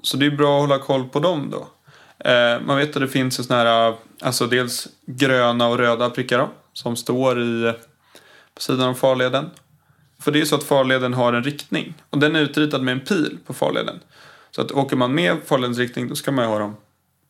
[0.02, 1.68] så det är bra att hålla koll på dem då.
[2.28, 6.38] Ehm, man vet att det finns ju sådana här, alltså dels gröna och röda prickar
[6.38, 7.74] då, som står i,
[8.54, 9.50] på sidan av farleden.
[10.22, 11.94] För det är så att farleden har en riktning.
[12.10, 14.00] Och den är utritad med en pil på farleden.
[14.50, 16.76] Så att åker man med farledens riktning då ska man ju ha dem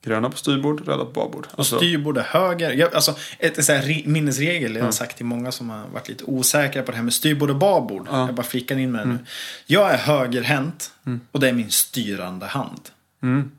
[0.04, 1.46] gröna på styrbord, röda på babord.
[1.52, 2.72] Och Alltså, styrbord är höger.
[2.72, 6.24] Jag, alltså, ett, så här minnesregel jag har sagt till många som har varit lite
[6.24, 8.06] osäkra på det här med styrbord och babord.
[8.10, 8.26] Ja.
[8.26, 9.18] Jag bara flikar in med det nu.
[9.66, 10.92] Jag är högerhänt
[11.32, 12.80] och det är min styrande hand.
[13.22, 13.50] Mm.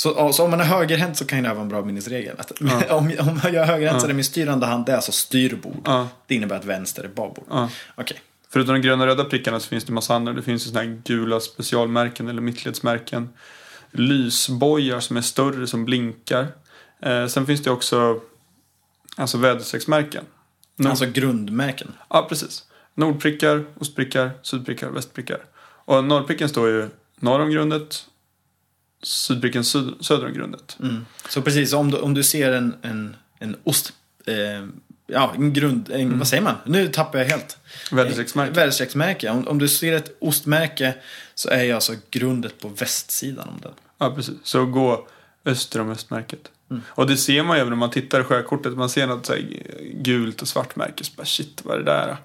[0.00, 2.36] Så, ja, så om man är högerhänt så kan det vara en bra minnesregel.
[2.38, 2.50] Att,
[2.90, 5.82] om, om jag är högerhänt så är det min styrande hand, det är alltså styrbord.
[5.84, 6.08] Ja.
[6.26, 7.44] Det innebär att vänster är babord.
[7.50, 7.70] Ja.
[7.94, 8.20] Okej.
[8.48, 10.32] Förutom de gröna och röda prickarna så finns det massa andra.
[10.32, 13.28] Det finns ju såna här gula specialmärken eller mittledsmärken.
[13.90, 16.46] Lysbojar som är större som blinkar.
[17.02, 18.20] Eh, sen finns det också
[19.16, 20.24] alltså väderstrecksmärken.
[20.76, 21.92] Nord- Alltså grundmärken.
[22.08, 22.64] Ja, precis.
[22.94, 25.38] Nordprickar, ostprickar, sydprickar, västprickar.
[25.84, 26.88] Och norrpricken står ju
[27.20, 28.06] norr om grundet.
[29.02, 30.76] Sydpricken syd, söder om grundet.
[30.80, 31.06] Mm.
[31.28, 33.92] Så precis, om du, om du ser en, en, en ost...
[34.26, 34.66] Eh,
[35.06, 35.90] ja, en grund...
[35.92, 36.56] En, Vad säger man?
[36.66, 37.58] Nu tappar jag helt.
[37.92, 38.52] Väderstrecksmärke.
[38.52, 39.30] Väderstrecksmärke.
[39.30, 40.94] Om, om du ser ett ostmärke
[41.34, 43.72] så är ju alltså grundet på västsidan om den.
[43.98, 44.34] Ja, precis.
[44.42, 45.08] Så gå
[45.44, 46.50] öster om östmärket.
[46.86, 48.76] Och det ser man ju även om man tittar i sjökortet.
[48.76, 49.62] Man ser något så här
[49.94, 51.04] gult och svart märke.
[51.04, 52.16] Så bara shit, vad är det där?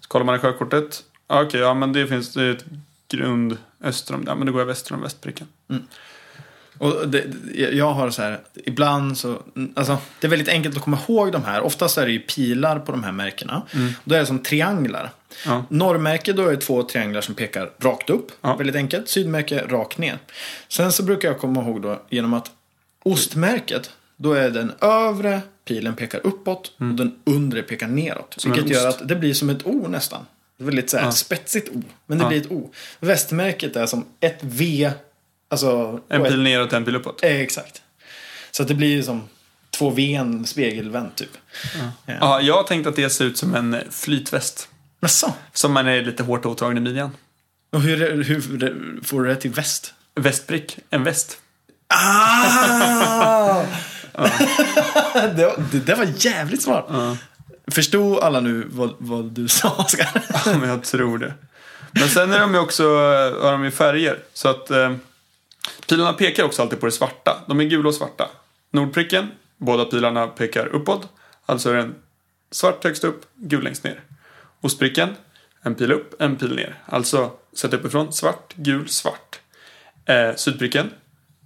[0.00, 1.04] Så kollar man i sjökortet.
[1.26, 2.64] Okej, ja men det finns det är ett
[3.10, 4.34] grund öster om det.
[4.34, 5.46] Men då går jag väster om västpricken.
[6.78, 9.42] Och det, jag har så här, ibland så,
[9.74, 11.60] alltså det är väldigt enkelt att komma ihåg de här.
[11.60, 13.62] Oftast är det ju pilar på de här märkena.
[14.04, 15.00] Då är det som trianglar.
[15.00, 15.10] Mm.
[15.46, 15.64] Ja.
[15.68, 18.32] Norrmärke då är det två trianglar som pekar rakt upp.
[18.40, 18.56] Ja.
[18.56, 19.08] Väldigt enkelt.
[19.08, 20.18] Sydmärke rakt ner.
[20.68, 22.50] Sen så brukar jag komma ihåg då genom att
[23.02, 28.16] ostmärket, då är den övre pilen pekar uppåt och den undre pekar neråt.
[28.18, 28.26] Mm.
[28.36, 30.26] Som vilket gör att det blir som ett O nästan.
[30.60, 31.12] Det är väldigt så här Ja.
[31.12, 31.82] spetsigt O.
[32.06, 32.28] Men det Ja.
[32.28, 32.70] blir ett O.
[33.00, 34.90] Västmärket är som ett V.
[35.48, 37.24] Alltså, En och ett- pil neråt, en pil uppåt.
[37.24, 37.82] Eh, exakt.
[38.50, 39.28] Så det blir ju som
[39.70, 41.30] två V spegelvänt typ.
[42.06, 42.12] Ja.
[42.20, 44.68] Ja, jag har tänkt att det ser ut som en flytväst.
[45.00, 45.32] Jaså?
[45.52, 47.10] Som man är lite hårt åtdragen i midjan.
[47.72, 49.94] Och hur, hur får du det till väst?
[50.14, 51.38] Västbrick, en väst.
[51.88, 53.62] Ah!
[55.36, 57.16] det, var- det där var jävligt smart.
[57.70, 60.22] Förstod alla nu vad, vad du sa, Oskar?
[60.46, 61.34] Ja, men jag tror det.
[61.92, 64.18] Men sen är de ju också eh, har de ju färger.
[64.32, 64.94] Så att eh,
[65.88, 67.44] pilarna pekar också alltid på det svarta.
[67.48, 68.28] De är gula och svarta.
[68.72, 71.08] Nordpricken, båda pilarna pekar uppåt.
[71.46, 71.94] Alltså är den
[72.50, 74.00] svart högst upp, gul längst ner.
[74.60, 75.16] Ostpricken,
[75.62, 76.78] en pil upp, en pil ner.
[76.86, 79.40] Alltså sett uppifrån, svart, gul, svart.
[80.04, 80.90] Eh, sydpricken,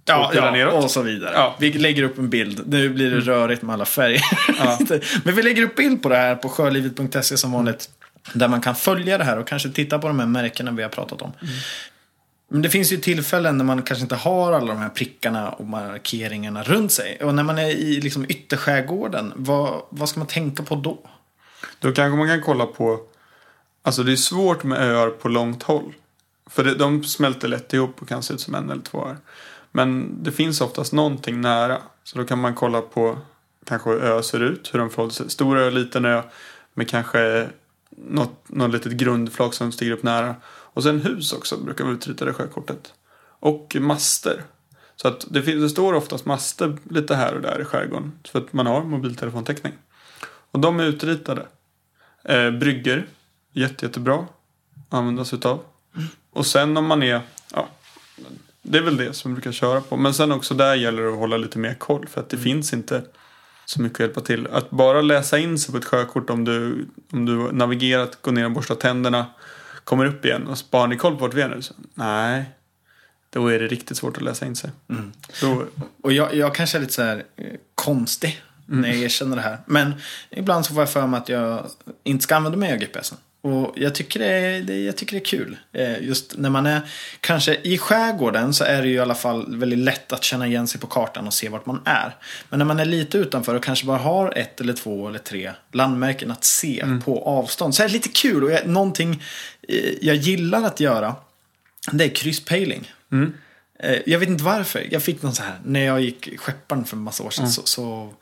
[0.07, 1.31] Ja, pilar ja och så vidare.
[1.33, 1.55] Ja.
[1.59, 2.63] Vi lägger upp en bild.
[2.67, 4.21] Nu blir det rörigt med alla färger.
[4.59, 4.79] Ja.
[5.23, 7.89] Men vi lägger upp bild på det här på sjölivet.se som vanligt.
[8.33, 10.89] Där man kan följa det här och kanske titta på de här märkena vi har
[10.89, 11.31] pratat om.
[12.47, 15.65] Men det finns ju tillfällen när man kanske inte har alla de här prickarna och
[15.65, 17.17] markeringarna runt sig.
[17.23, 20.99] Och när man är i liksom ytterskärgården, vad, vad ska man tänka på då?
[21.79, 22.99] Då kanske man kan kolla på...
[23.81, 25.93] Alltså det är svårt med öar på långt håll.
[26.49, 29.17] För det, de smälter lätt ihop och kan se ut som en eller två öar.
[29.75, 31.81] Men det finns oftast någonting nära.
[32.03, 33.17] Så då kan man kolla på
[33.65, 35.29] kanske hur ö ser ut, hur de förhåller sig.
[35.29, 36.21] Stor ö, liten ö
[36.73, 37.49] med kanske
[37.89, 40.35] något, något litet grundflak som stiger upp nära.
[40.45, 42.93] Och sen hus också brukar vara utritade i sjökortet.
[43.39, 44.43] Och master.
[44.95, 48.11] Så att det, finns, det står oftast master lite här och där i skärgården.
[48.27, 49.73] För att man har mobiltelefontäckning.
[50.51, 51.45] Och de är utritade.
[52.23, 53.07] Eh, brygger,
[53.51, 55.63] jätte, jättebra att använda sig utav.
[56.31, 57.21] Och sen om man är,
[57.53, 57.67] ja,
[58.67, 59.97] det är väl det som vi brukar köra på.
[59.97, 62.07] Men sen också där gäller det att hålla lite mer koll.
[62.07, 63.03] För att det finns inte
[63.65, 64.47] så mycket att hjälpa till.
[64.47, 68.45] Att bara läsa in sig på ett sjökort om du, om du navigerat, går ner
[68.45, 69.25] och borstar tänderna,
[69.83, 71.61] kommer upp igen och sparar ni koll på vart vi är nu?
[71.61, 72.45] Så, nej,
[73.29, 74.69] då är det riktigt svårt att läsa in sig.
[75.41, 75.65] Då,
[76.01, 79.57] Och jag, jag kanske är lite så här eh, konstig när jag erkänner det här.
[79.65, 79.93] Men
[80.29, 81.65] ibland så får jag för mig att jag
[82.03, 83.17] inte ska använda mig av GPSen.
[83.45, 85.57] Och jag tycker det är, det, jag tycker det är kul.
[85.73, 86.81] Eh, Just när man är,
[87.19, 90.67] kanske i skärgården så är det ju i alla fall väldigt lätt att känna igen
[90.67, 92.15] sig på kartan och se vart man är.
[92.49, 95.51] Men när man är lite utanför och kanske bara har ett eller två eller tre
[95.71, 97.75] landmärken att se på avstånd.
[97.75, 99.23] Så är det lite kul och jag, någonting
[99.67, 101.15] eh, jag gillar att göra.
[101.91, 102.91] Det är krysspejling.
[103.79, 104.87] Eh, Jag vet inte varför.
[104.91, 107.61] Jag fick någon så här, när jag gick skepparen för en massa år sedan så,
[107.65, 108.13] så...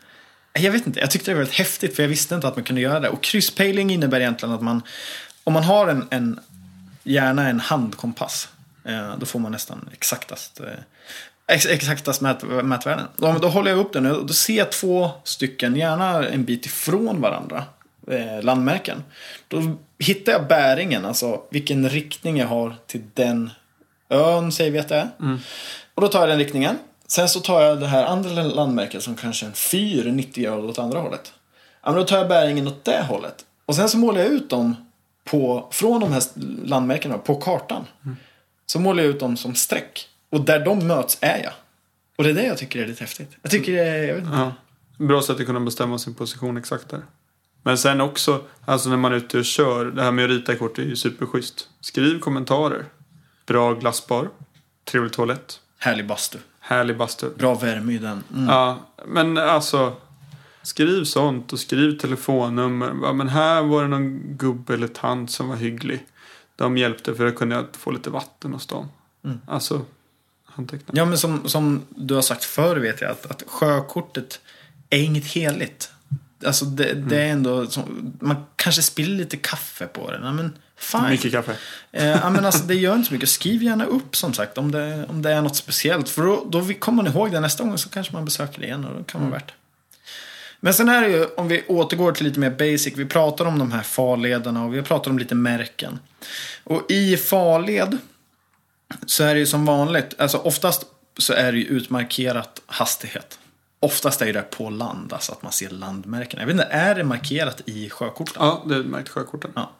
[0.59, 2.63] Jag vet inte, jag tyckte det var väldigt häftigt för jag visste inte att man
[2.63, 3.09] kunde göra det.
[3.09, 4.81] Och krysspejling innebär egentligen att man,
[5.43, 6.39] om man har en, en
[7.03, 8.49] gärna en handkompass,
[8.85, 10.67] eh, då får man nästan exaktast, eh,
[11.47, 13.07] ex, exaktast mät, mätvärden.
[13.15, 16.65] Då, då håller jag upp den och då ser jag två stycken, gärna en bit
[16.65, 17.65] ifrån varandra,
[18.07, 19.03] eh, landmärken.
[19.47, 23.49] Då hittar jag bäringen, alltså vilken riktning jag har till den
[24.09, 25.09] ön säger vi att det är.
[25.93, 26.77] Och då tar jag den riktningen.
[27.13, 30.69] Sen så tar jag det här andra landmärket som kanske är en fyr, 90 grader
[30.69, 31.33] åt andra hållet.
[31.83, 33.45] Ja, men då tar jag bäringen åt det hållet.
[33.65, 34.75] Och sen så målar jag ut dem
[35.23, 36.23] på, från de här
[36.65, 37.85] landmärkena på kartan.
[38.65, 40.07] Så målar jag ut dem som streck.
[40.29, 41.53] Och där de möts är jag.
[42.17, 43.31] Och det är det jag tycker är lite häftigt.
[43.41, 44.37] Jag tycker det är, jag vet inte.
[44.37, 44.53] Ja.
[45.05, 47.01] Bra sätt att kunna bestämma sin position exakt där.
[47.63, 50.55] Men sen också, alltså när man är ute och kör, det här med att rita
[50.55, 51.67] kort är ju superschysst.
[51.81, 52.85] Skriv kommentarer.
[53.45, 54.29] Bra glassbar.
[54.85, 55.59] Trevlig toalett.
[55.79, 56.37] Härlig bastu.
[56.65, 57.29] Härlig bastu.
[57.37, 58.23] Bra värme i den.
[58.33, 58.49] Mm.
[58.49, 59.95] Ja, men alltså.
[60.61, 62.93] Skriv sånt och skriv telefonnummer.
[63.03, 66.05] Ja, men här var det någon gubbe eller tant som var hygglig.
[66.55, 68.87] De hjälpte för att kunna få lite vatten hos dem.
[69.47, 69.85] Alltså,
[70.45, 70.93] anteckna.
[70.97, 74.41] Ja, men som, som du har sagt förr vet jag att, att sjökortet
[74.89, 75.91] är inget heligt.
[76.45, 80.19] Alltså det, det är ändå, som, man kanske spiller lite kaffe på det.
[80.19, 81.09] Men fine.
[81.09, 81.55] Mycket kaffe.
[81.91, 83.29] Eh, men alltså, det gör inte så mycket.
[83.29, 86.09] Skriv gärna upp som sagt om det, om det är något speciellt.
[86.09, 88.85] För då, då kommer man ihåg det nästa gång så kanske man besöker det igen
[88.85, 89.53] och då kan man vara värt det.
[90.59, 92.93] Men sen är det ju, om vi återgår till lite mer basic.
[92.97, 95.99] Vi pratar om de här farlederna och vi pratar om lite märken.
[96.63, 97.97] Och i farled
[99.05, 100.85] så är det ju som vanligt, alltså oftast
[101.17, 103.39] så är det ju utmarkerat hastighet.
[103.79, 106.39] Oftast är det på land, alltså att man ser landmärken.
[106.39, 108.35] Jag vet inte, är det markerat i sjökorten?
[108.39, 109.51] Ja, det är märkt sjökorten.
[109.55, 109.71] Ja.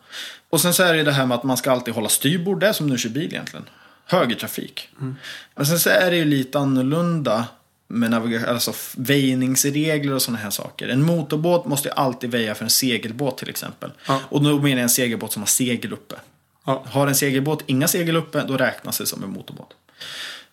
[0.53, 2.59] Och sen så är det det här med att man ska alltid hålla styrbord.
[2.59, 3.65] Det är som när du kör bil egentligen.
[4.05, 4.89] högertrafik.
[5.55, 7.45] Men sen så är det ju lite annorlunda
[7.87, 10.87] med navigation, alltså väjningsregler och sådana här saker.
[10.87, 13.91] En motorbåt måste ju alltid väja för en segelbåt till exempel.
[14.07, 14.19] Ja.
[14.29, 16.15] Och då menar jag en segelbåt som har segel uppe.
[16.65, 16.83] Ja.
[16.87, 19.73] Har en segelbåt inga segel uppe, då räknas det som en motorbåt.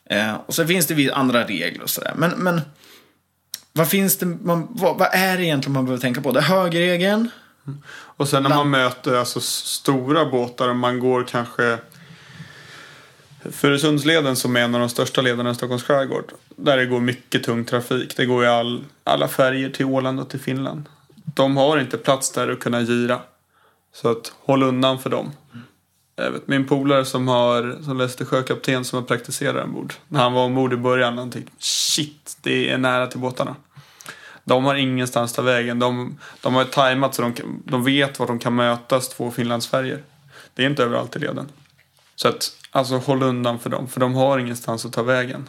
[0.05, 2.13] Eh, och så finns det vid andra regler och sådär.
[2.17, 2.61] Men, men
[3.73, 6.33] vad finns det, man, vad, vad är det egentligen man behöver tänka på?
[6.33, 7.31] Det är högerregeln.
[7.91, 11.79] Och sen när man möter alltså stora båtar och man går kanske
[13.51, 16.33] Furusundsleden som är en av de största lederna i Stockholms skärgård.
[16.57, 18.17] Där det går mycket tung trafik.
[18.17, 20.85] Det går ju all, alla färger till Åland och till Finland.
[21.35, 23.21] De har inte plats där att kunna gira.
[23.95, 25.33] Så att håll undan för dem.
[26.17, 29.95] Jag vet, min polare som, har, som läste sjökapten som har praktiserat ombord.
[30.09, 33.57] När han var ombord i början han tänkte shit det är nära till båtarna.
[34.51, 35.79] De har ingenstans ta vägen.
[35.79, 37.35] De, de har tajmat så de,
[37.65, 40.03] de vet var de kan mötas, två Finlandsfärger.
[40.55, 41.49] Det är inte överallt i leden.
[42.17, 45.49] Så att, alltså håll undan för dem, för de har ingenstans att ta vägen.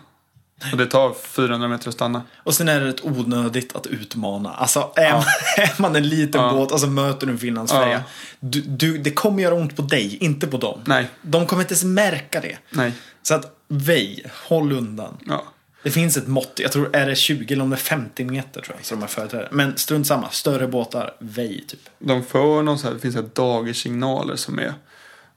[0.71, 2.21] Och det tar 400 meter att stanna.
[2.35, 4.53] Och sen är det rätt onödigt att utmana.
[4.53, 5.23] Alltså är, man,
[5.57, 6.51] är man en liten Ja.
[6.53, 7.91] båt så möter du en finlandsfärja.
[7.93, 8.01] Ja.
[8.39, 10.81] Du, du, det kommer göra ont på dig, inte på dem.
[10.85, 11.07] Nej.
[11.21, 12.57] De kommer inte ens märka det.
[12.69, 12.93] Nej.
[13.23, 15.17] Så att väj, håll undan.
[15.25, 15.43] Ja.
[15.83, 18.61] Det finns ett mått, jag tror är det 20 eller om det är 50 meter
[18.61, 19.49] tror jag, som de har företräder.
[19.51, 21.89] Men strunt samma, större båtar, väj typ.
[21.99, 24.73] De får någon så här, det finns så här dagersignaler som är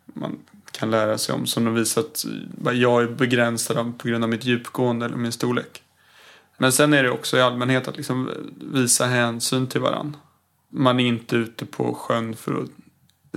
[0.04, 0.38] man
[0.72, 1.46] kan lära sig om.
[1.46, 2.24] Som de visar att
[2.74, 5.82] jag är begränsad av- på grund av mitt djupgående eller min storlek.
[6.58, 8.30] Men sen är det också i allmänhet att liksom
[8.72, 10.18] visa hänsyn till varandra.
[10.68, 12.70] Man är inte ute på sjön för att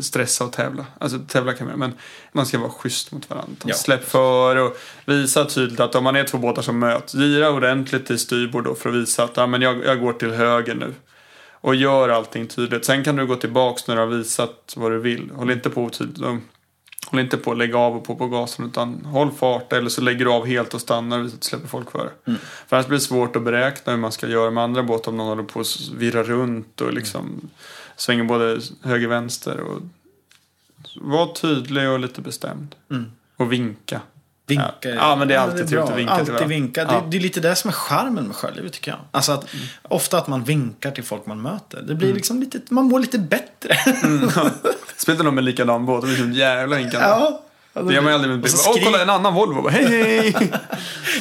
[0.01, 0.85] stressa och tävla.
[0.99, 1.93] Alltså tävla kan man men
[2.31, 3.55] man ska vara schysst mot varandra.
[3.65, 3.75] Ja.
[3.75, 8.05] Släpp för och visa tydligt att om man är två båtar som möts, gira ordentligt
[8.05, 10.93] till styrbord då för att visa att ja, men jag, jag går till höger nu.
[11.61, 12.85] Och gör allting tydligt.
[12.85, 15.31] Sen kan du gå tillbaks när du har visat vad du vill.
[15.35, 16.25] Håll inte på tydligt.
[17.11, 20.01] Håll inte på att lägga av och på på gasen utan håll fart eller så
[20.01, 22.09] lägger du av helt och stannar och släpper folk före.
[22.67, 25.17] För annars blir det svårt att beräkna hur man ska göra med andra båtar om
[25.17, 27.49] någon håller på att virra runt och liksom
[27.97, 29.59] svänger både höger vänster.
[29.59, 29.81] Och...
[30.95, 32.75] Var tydlig och lite bestämd.
[33.37, 34.01] Och vinka.
[34.47, 34.71] Vinka.
[34.81, 34.89] Ja.
[34.89, 36.47] Ja, men det är alltid det trevligt att vinka till Alltid varandra.
[36.55, 36.81] vinka.
[36.81, 37.01] Ja.
[37.01, 38.99] Det, det är lite det som är charmen med sjölivet tycker jag.
[39.11, 39.45] Alltså att,
[39.83, 41.77] ofta att man vinkar till folk man möter.
[41.77, 41.97] Det Mm.
[41.97, 43.75] blir liksom lite, man mår lite bättre.
[44.97, 46.01] Spelar de med likadan båt?
[46.01, 47.07] Det blir som jävla vinkande.
[47.07, 47.41] ja.
[47.73, 48.81] Det gör man aldrig med Och så bil.
[48.85, 49.69] Åh, kolla en annan Volvo.
[49.69, 50.51] Hej, hej!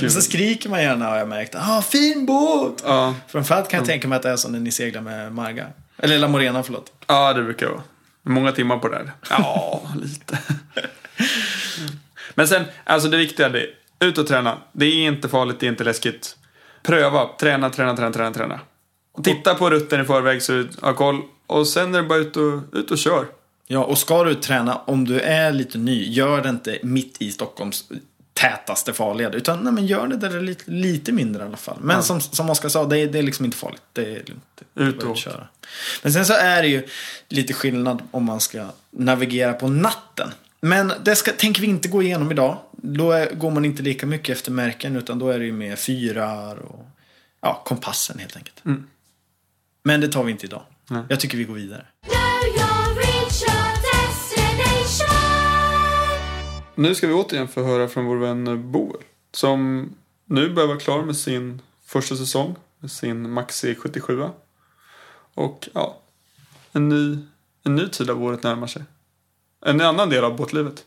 [0.04, 1.54] Och så skriker man gärna har jag märkt.
[1.54, 2.82] Ah, fin båt!
[2.86, 3.14] ja.
[3.28, 5.66] Framförallt kan jag tänka mig att det är som när ni seglar med Marga.
[5.98, 6.92] Eller La Morena, förlåt.
[7.06, 7.82] ja, det brukar vara.
[8.22, 9.12] Många timmar på det här.
[9.30, 10.38] Ja, lite.
[12.34, 13.66] Men sen, alltså det viktiga är
[14.00, 14.58] ut och träna.
[14.72, 16.36] Det är inte farligt, det är inte läskigt.
[16.82, 18.60] Pröva, träna, träna, träna, träna, träna.
[19.22, 21.22] Titta på rutten i förväg så du har koll.
[21.46, 23.26] Och sen är det bara ut och, ut och kör.
[23.66, 27.30] Ja, och ska du träna, om du är lite ny, gör det inte mitt i
[27.30, 27.84] Stockholms
[28.36, 29.34] tätaste farled.
[29.34, 31.78] Utan nej, men gör det där det är lite, lite mindre i alla fall.
[31.80, 33.82] Men som, som Oskar sa, det är, det är liksom inte farligt.
[33.92, 34.62] Det är lugnt.
[34.74, 35.48] Ut och att köra.
[36.02, 36.86] Men sen så är det ju
[37.28, 40.30] lite skillnad om man ska navigera på natten.
[40.60, 42.58] Men det ska, tänker vi inte gå igenom idag.
[42.72, 45.78] Då är, går man inte lika mycket efter märken utan då är det ju med
[45.78, 46.86] fyrar och
[47.40, 48.62] ja, kompassen helt enkelt.
[49.82, 50.62] Men det tar vi inte idag.
[50.90, 51.02] Nej.
[51.08, 51.86] Jag tycker vi går vidare.
[56.78, 59.02] Nu ska vi återigen få höra från vår vän Boel.
[59.32, 59.88] Som
[60.24, 62.56] nu börjar vara klar med sin första säsong.
[62.78, 64.22] Med sin Maxi 77.
[65.34, 66.00] Och ja,
[66.72, 67.18] en ny,
[67.64, 68.82] en ny tid av året närmar sig.
[69.66, 70.84] En annan del av båtlivet.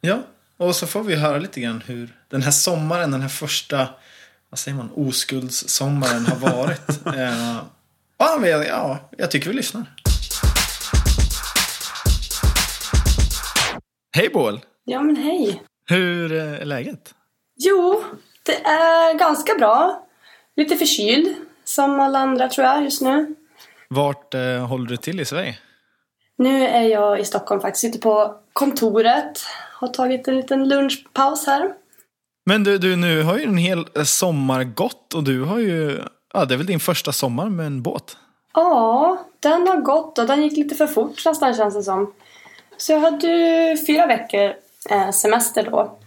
[0.00, 0.22] Ja,
[0.56, 3.88] och så får vi höra lite grann hur den här sommaren, den här första,
[4.50, 7.06] vad säger man, oskuldssommaren har varit.
[7.06, 7.56] eh,
[8.18, 9.94] ja, men jag- ja, jag tycker vi lyssnar.
[14.16, 14.60] Hej Boel!
[14.84, 15.62] Ja, men hej.
[15.86, 17.14] Hur eh, är läget?
[17.56, 18.04] Jo,
[18.42, 20.06] det är ganska bra.
[20.56, 23.34] Lite förkyld, som alla andra tror jag just nu.
[23.88, 25.58] Vart eh, håller du till i Sverige?
[26.38, 29.40] Nu är jag i Stockholm faktiskt, sitter på kontoret.
[29.72, 31.72] Har tagit en liten lunchpaus här.
[32.46, 36.00] Men du, du, nu har ju en hel eh, sommar gått och du har ju,
[36.34, 38.16] ja det är väl din första sommar med en båt?
[38.54, 42.14] Ja, den har gått och den gick lite för fort nästan känns det som.
[42.76, 44.63] Så jag hade fyra veckor
[45.12, 45.98] semester då.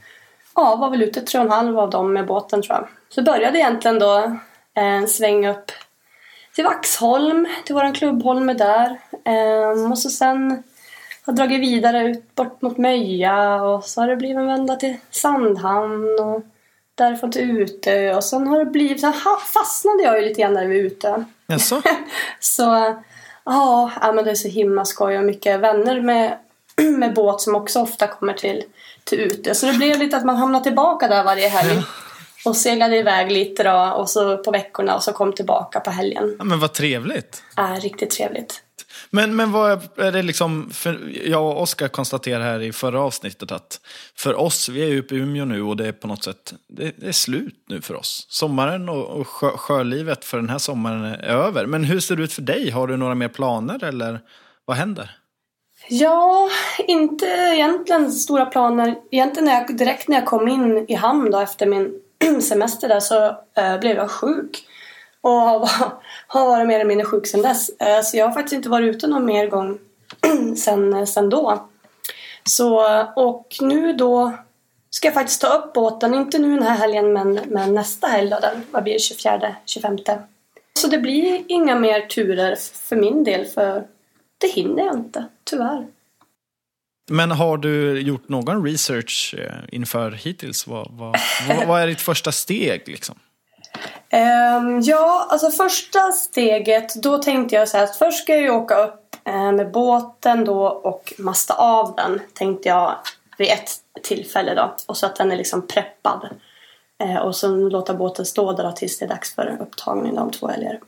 [0.55, 2.87] Ja, var väl ute tre och en halv av dem med båten tror jag.
[3.09, 4.17] Så började egentligen då
[4.73, 5.71] eh, en sväng upp
[6.55, 8.99] till Vaxholm, till våran klubbholme där.
[9.25, 14.07] Ehm, och så sen har jag dragit vidare ut bort mot Möja och så har
[14.07, 16.41] det blivit en vända till Sandhamn och
[16.95, 19.13] därifrån till Utö och sen har det blivit, sen
[19.53, 21.23] fastnade jag ju lite grann där vid Utö.
[21.47, 21.81] Jaså?
[22.39, 22.95] Så
[23.43, 26.37] ja, ja, men det är så himla skoj och mycket vänner med,
[26.97, 28.63] med båt som också ofta kommer till,
[29.03, 29.55] till ute.
[29.55, 31.83] Så det blev lite att man hamnade tillbaka där varje helg.
[32.45, 36.35] Och seglade iväg lite då och så på veckorna och så kom tillbaka på helgen.
[36.39, 37.43] Ja, men vad trevligt.
[37.55, 38.61] Är riktigt trevligt.
[39.09, 40.71] Men, men vad är- det liksom,
[41.25, 43.79] jag och Oskar konstaterade här i förra avsnittet att
[44.15, 46.53] för oss, vi är ju uppe i Umeå nu och det är på något sätt,
[46.67, 48.25] det, det är slut nu för oss.
[48.29, 51.65] Sommaren och, och sjö, sjölivet för den här sommaren är över.
[51.65, 52.69] Men hur ser det ut för dig?
[52.69, 54.19] Har du några mer planer eller
[54.65, 55.17] vad händer?
[55.89, 56.49] Ja,
[56.87, 58.95] inte egentligen stora planer.
[59.11, 62.01] Egentligen när jag, direkt när jag kom in i hamn då efter min
[62.41, 63.25] semester där så
[63.57, 64.67] eh, blev jag sjuk.
[65.21, 65.69] Och har,
[66.27, 67.69] har varit mer eller mindre sjuk sedan dess.
[67.69, 69.77] Eh, så jag har faktiskt inte varit ute någon mer gång
[70.57, 71.69] sen, eh, sen då.
[72.43, 74.33] Så, och nu då
[74.89, 78.29] ska jag faktiskt ta upp båten, inte nu den här helgen men, men nästa helg
[78.29, 79.97] då, den, vad blir det, 24, 25.
[80.79, 82.55] Så det blir inga mer turer
[82.87, 83.83] för min del för
[84.37, 85.87] det hinner jag inte, tyvärr.
[87.09, 90.67] Men har du gjort någon research eh, inför hittills?
[90.67, 91.19] Vad, vad,
[91.67, 93.15] vad, är ditt första steg liksom?
[94.09, 98.49] Ehm, ja, alltså första steget, då tänkte jag så här att först ska jag ju
[98.49, 102.95] åka upp eh, med båten då och masta av den, tänkte jag
[103.37, 103.71] vid ett
[104.03, 104.75] tillfälle då.
[104.85, 106.29] Och så att den är liksom preppad.
[107.03, 110.47] Eh, och så låta båten stå där tills det är dags för upptagning om två
[110.47, 110.79] helger.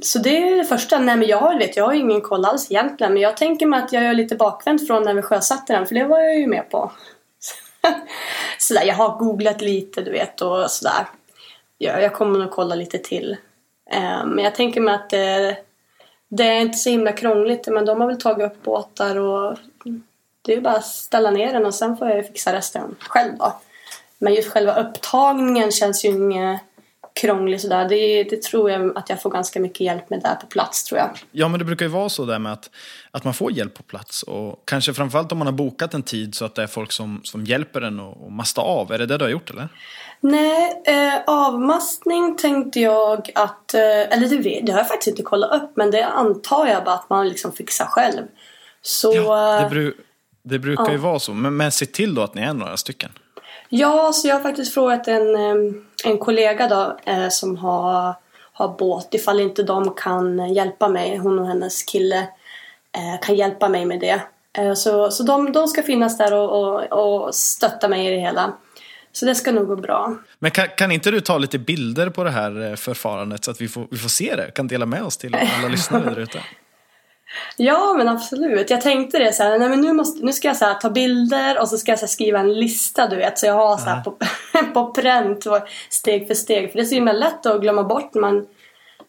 [0.00, 0.98] Så det är det första.
[0.98, 3.12] Nej men jag har, vet, jag har ju ingen koll alls egentligen.
[3.12, 5.86] Men jag tänker mig att jag är lite bakvänt från när vi sjösatte den.
[5.86, 6.92] För det var jag ju med på.
[8.58, 11.06] sådär, jag har googlat lite du vet och sådär.
[11.78, 13.36] Ja, jag kommer nog kolla lite till.
[13.90, 15.56] Eh, men jag tänker mig att det,
[16.28, 17.66] det är inte så himla krångligt.
[17.66, 19.58] Men de har väl tagit upp båtar och
[20.42, 22.96] det är ju bara att ställa ner den och sen får jag ju fixa resten
[22.98, 23.52] själv då.
[24.18, 26.60] Men just själva upptagningen känns ju inget
[27.20, 27.88] krångligt sådär.
[27.88, 30.98] Det, det tror jag att jag får ganska mycket hjälp med där på plats tror
[30.98, 31.10] jag.
[31.32, 32.70] Ja, men det brukar ju vara så där med att,
[33.10, 34.22] att man får hjälp på plats.
[34.22, 37.20] Och kanske framförallt om man har bokat en tid så att det är folk som,
[37.24, 38.92] som hjälper en att att masta av.
[38.92, 39.68] Är det det du har gjort eller?
[40.20, 43.74] Nej, eh, avmastning tänkte jag att...
[43.74, 46.94] Eh, eller det, det har jag faktiskt inte kollat upp men det antar jag bara
[46.94, 48.22] att man liksom fixar själv.
[48.82, 49.12] Så...
[49.14, 49.94] Ja, det, eh, bru,
[50.42, 51.32] det brukar ju vara så.
[51.32, 53.10] Men, men se till då att ni är några stycken.
[53.68, 58.14] Ja, så jag har faktiskt frågat en, em, en kollega då eh, som har,
[58.52, 62.18] har båt ifall inte de kan hjälpa mig, hon och hennes kille
[62.96, 64.20] eh, kan hjälpa mig med det.
[64.58, 68.20] Eh, så så de, de ska finnas där och, och, och stötta mig i det
[68.20, 68.52] hela.
[69.12, 70.16] Så det ska nog gå bra.
[70.38, 73.60] Men kan, kan inte du ta lite bilder på det här eh, förfarandet så att
[73.60, 74.50] vi får, vi får se det?
[74.50, 76.38] Kan dela med oss till alla lyssnare där ute.
[77.56, 78.70] Ja, men absolut.
[78.70, 81.60] Jag tänkte det så här, nej men nu, måste, nu ska jag så ta bilder
[81.60, 83.38] och så ska jag så skriva en lista du vet.
[83.38, 84.16] Så jag har så på,
[84.74, 85.60] på pränt och
[85.90, 86.70] steg för steg.
[86.70, 88.14] För det är så himla lätt att glömma bort.
[88.14, 88.46] Man,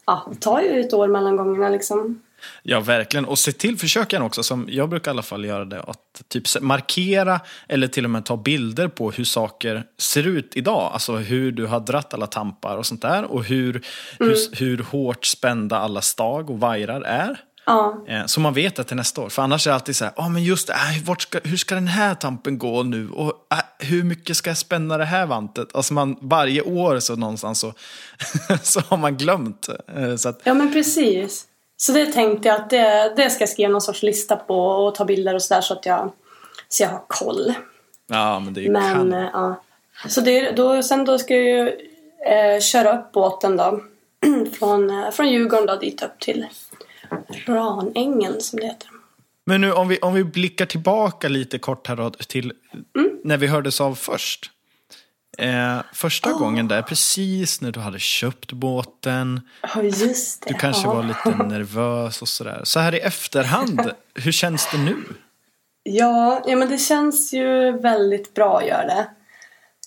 [0.06, 2.22] ja, det tar ju ett år mellan gångerna liksom.
[2.64, 3.26] Ja, verkligen.
[3.26, 6.24] Och se till, försök gärna också, som jag brukar i alla fall göra det, att
[6.28, 10.90] typ markera eller till och med ta bilder på hur saker ser ut idag.
[10.94, 13.24] Alltså hur du har dratt alla tampar och sånt där.
[13.24, 13.86] Och hur,
[14.20, 17.40] hur, hur hårt spända alla stag och vajrar är.
[17.68, 19.30] Ja, Eh, Så man vet det till nästa år.
[19.30, 21.76] För annars är det alltid så här, ja men just det, äh, ska, hur ska
[21.76, 23.09] den här tampen gå nu?
[23.09, 25.76] Och äh, hur mycket ska jag spänna det här vantet?
[25.76, 27.74] Alltså man, varje år så någonstans så,
[28.63, 29.68] så har man glömt.
[29.95, 31.45] Eh, Så att, ja men precis.
[31.78, 34.95] Så det tänkte jag att det, det ska jag skriva någon sorts lista på och
[34.95, 36.11] ta bilder och sådär så att jag,
[36.70, 37.53] så jag har koll.
[38.09, 39.61] ja men det är ju Men eh, ja.
[40.09, 41.68] Så det, då, sen då ska jag ju
[42.28, 43.82] eh, köra upp båten då.
[44.59, 46.45] från, från Djurgården då dit upp till
[47.46, 48.90] Ranängen som det heter.
[49.46, 52.54] Men nu om vi, om vi blickar tillbaka lite kort här då, till
[53.24, 54.52] när vi hördes av först.
[55.38, 59.42] Eh, första gången där, precis när du hade köpt båten.
[59.62, 60.54] Ja, just det.
[60.54, 60.94] Du kanske ja.
[60.94, 62.62] var lite nervös och sådär.
[62.64, 64.96] Så här i efterhand, hur känns det nu?
[65.84, 69.08] Ja, ja, men det känns ju väldigt bra gör det.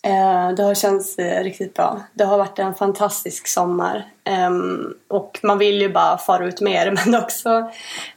[0.02, 2.02] Eh, det har känts eh, riktigt bra.
[2.14, 4.04] Det har varit en fantastisk sommar.
[4.24, 7.70] Ehm, och man vill ju bara fara ut mer men också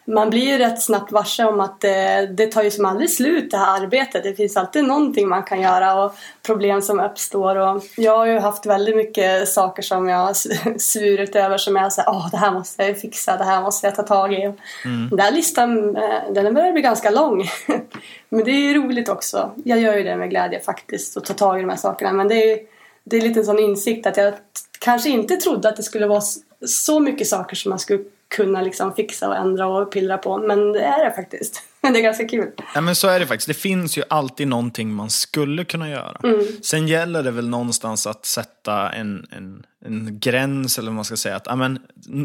[0.06, 3.52] man blir ju rätt snabbt varse om att det, det tar ju som aldrig slut
[3.52, 4.24] det här arbetet.
[4.24, 6.16] Det finns alltid någonting man kan göra och
[6.46, 7.56] problem som uppstår.
[7.56, 10.36] Och jag har ju haft väldigt mycket saker som jag
[10.78, 13.96] svurit över som jag säger åh det här måste jag fixa, det här måste jag
[13.96, 14.54] ta tag i.
[14.84, 17.44] Den där listan eh, den börjar bli ganska lång.
[18.34, 19.52] Men det är roligt också.
[19.66, 22.14] Jag gör ju det med glädje faktiskt och tar tag i de här sakerna.
[22.14, 22.60] Men det är,
[23.04, 24.34] det är lite en sån insikt att jag
[24.80, 26.22] kanske inte trodde att det skulle vara
[26.66, 30.38] så mycket saker som man skulle kunna liksom fixa och ändra och pillra på.
[30.38, 31.62] Men det är det faktiskt.
[31.82, 32.52] Det är ganska kul.
[32.76, 33.48] Ja, men så är det faktiskt.
[33.48, 36.22] Det finns ju alltid någonting man skulle kunna göra.
[36.64, 41.18] Sen gäller det väl någonstans att sätta en, en, en gräns, eller vad man ska
[41.18, 41.36] säga.
[41.36, 41.80] Att, ja, men,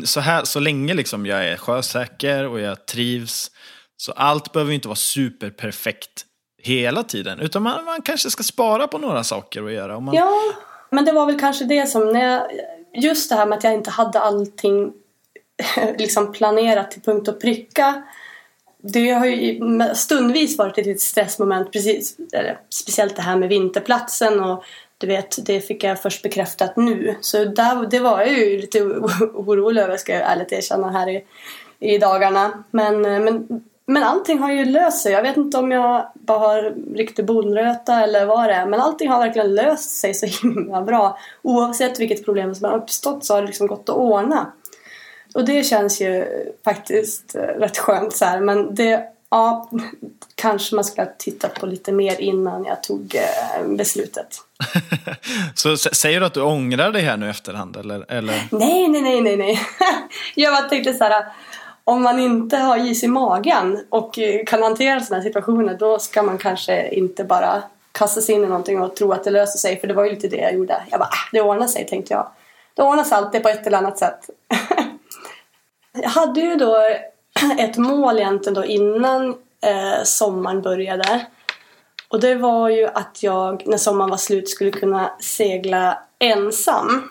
[0.05, 3.51] så, här, så länge liksom jag är sjösäker och jag trivs,
[4.01, 6.25] så allt behöver ju inte vara superperfekt
[6.63, 7.41] hela tiden.
[7.41, 9.97] Utan man, man kanske ska spara på några saker att göra.
[9.97, 10.35] Om man, Ja,
[10.91, 12.51] men det var väl kanske det som när jag,
[12.95, 14.93] just det här med att jag inte hade allting
[15.99, 18.03] liksom planerat till punkt och pricka.
[18.83, 19.61] Det har ju
[19.95, 24.65] stundvis varit ett litet stressmoment, precis, eller, speciellt det här med vinterplatsen och
[24.99, 27.17] du vet, det fick jag först bekräftat nu.
[27.21, 28.83] Så där, det var jag ju lite
[29.35, 31.25] orolig över, ska jag ärligt erkänna, här i,
[31.79, 32.65] i dagarna.
[32.71, 35.13] Men, eh, men, men allting har ju löst sig.
[35.13, 38.67] Jag vet inte om jag bara har riktig bondröta eller vad det är.
[38.67, 41.19] Men allting har verkligen löst sig så himla bra.
[41.43, 44.53] Oavsett vilket problem som har uppstått så har det liksom gått att ordna.
[45.35, 46.27] Och det känns ju
[46.65, 48.41] faktiskt eh, rätt skönt så här.
[48.41, 49.71] Men det, ja,
[50.35, 54.37] kanske man skulle ha tittat på lite mer innan jag tog eh, beslutet.
[55.55, 57.77] Så säger du att du ångrar dig här nu efterhand?
[57.77, 58.49] Eller, eller?
[58.51, 59.61] Nej, nej, nej, nej, nej.
[60.35, 61.25] Jag bara tänkte så här.
[61.89, 65.99] Om man inte har is i magen och eh, kan hantera sådana här situationer då
[65.99, 67.63] ska man kanske inte bara
[67.93, 69.81] kasta sig in i någonting och tro att det löser sig.
[69.81, 70.83] För det var ju lite det jag gjorde.
[70.91, 72.29] Jag bara, ah, det ordnar sig tänkte jag.
[72.75, 74.31] Det ordnar sig alltid på ett eller annat sätt.
[76.03, 76.77] jag hade ju då
[77.59, 79.29] ett mål egentligen då innan
[79.61, 81.27] eh, sommaren började.
[82.09, 87.09] Och det var ju att jag när sommaren var slut skulle kunna segla ensam.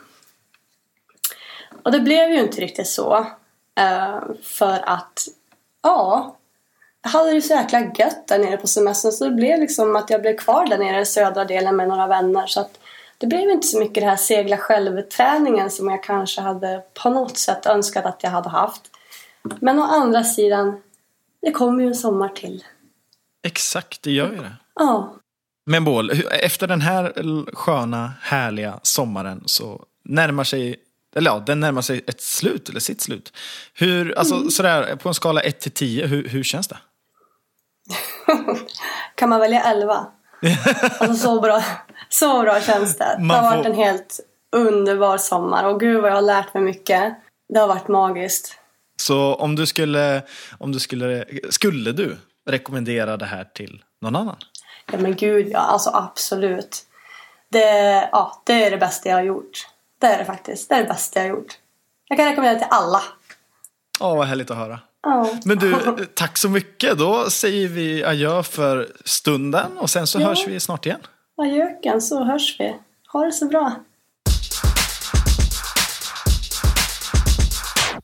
[1.83, 3.27] Och det blev ju inte riktigt så.
[3.77, 5.27] Eh, för att,
[5.83, 6.35] ja,
[7.03, 10.09] jag hade det så jäkla gött där nere på semestern så det blev liksom att
[10.09, 12.47] jag blev kvar där nere i södra delen med några vänner.
[12.47, 12.79] Så att
[13.17, 17.37] det blev inte så mycket det här segla själv-träningen som jag kanske hade på något
[17.37, 18.81] sätt önskat att jag hade haft.
[19.59, 20.81] Men å andra sidan,
[21.41, 22.63] det kommer ju en sommar till.
[23.43, 24.55] Exakt, det gör ju det.
[24.75, 25.13] Ja,
[25.65, 26.11] Men Bål,
[26.41, 27.13] efter den här
[27.55, 30.75] sköna, härliga sommaren så närmar sig,
[31.17, 33.33] eller ja, den närmar sig ett slut, eller sitt slut.
[33.73, 36.77] Hur, alltså sådär, på en skala 1 till 10, hur, hur känns det?
[39.15, 40.05] kan man välja 11?
[40.99, 41.63] alltså så bra,
[42.09, 43.15] så bra känns det.
[43.17, 44.19] Det Man har får- varit en helt
[44.55, 47.15] underbar sommar och gud vad jag har lärt mig mycket.
[47.53, 48.59] Det har varit magiskt.
[49.01, 50.21] Så om du skulle,
[50.57, 52.17] om du skulle, skulle du
[52.49, 54.35] rekommendera det här till någon annan?
[54.91, 56.83] Ja men gud ja, alltså absolut.
[57.51, 57.59] Det,
[58.11, 59.67] ja, det är det bästa jag har gjort.
[59.99, 60.69] Det är det faktiskt.
[60.69, 61.57] Det är det bästa jag har gjort.
[62.07, 63.01] Jag kan rekommendera det till alla.
[63.99, 64.79] Ja, vad härligt att höra.
[65.03, 65.29] Ja.
[65.45, 65.75] Men du,
[66.13, 66.97] tack så mycket.
[66.97, 70.27] Då säger vi adjö för stunden och sen så Ja.
[70.27, 70.99] hörs vi snart igen.
[71.37, 72.75] Adjöken, så hörs vi.
[73.13, 73.71] Ha det så bra.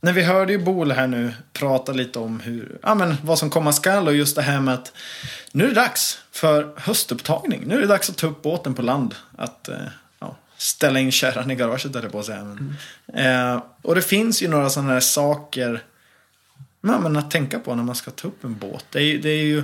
[0.00, 3.50] När vi hörde ju Bol här nu prata lite om hur, ja, men vad som
[3.50, 4.92] komma skall och just det här med att
[5.52, 7.62] nu är det dags för höstupptagning.
[7.66, 9.14] Nu är det dags att ta upp båten på land.
[9.38, 9.76] Att eh,
[10.64, 12.44] ställa in kärran i garaget där på att säga.
[12.44, 12.76] Men,
[13.54, 15.82] eh, och det finns ju några sådana här saker
[16.80, 18.84] ja, men att tänka på när man ska ta upp en båt.
[18.90, 19.62] Det är, det är ju,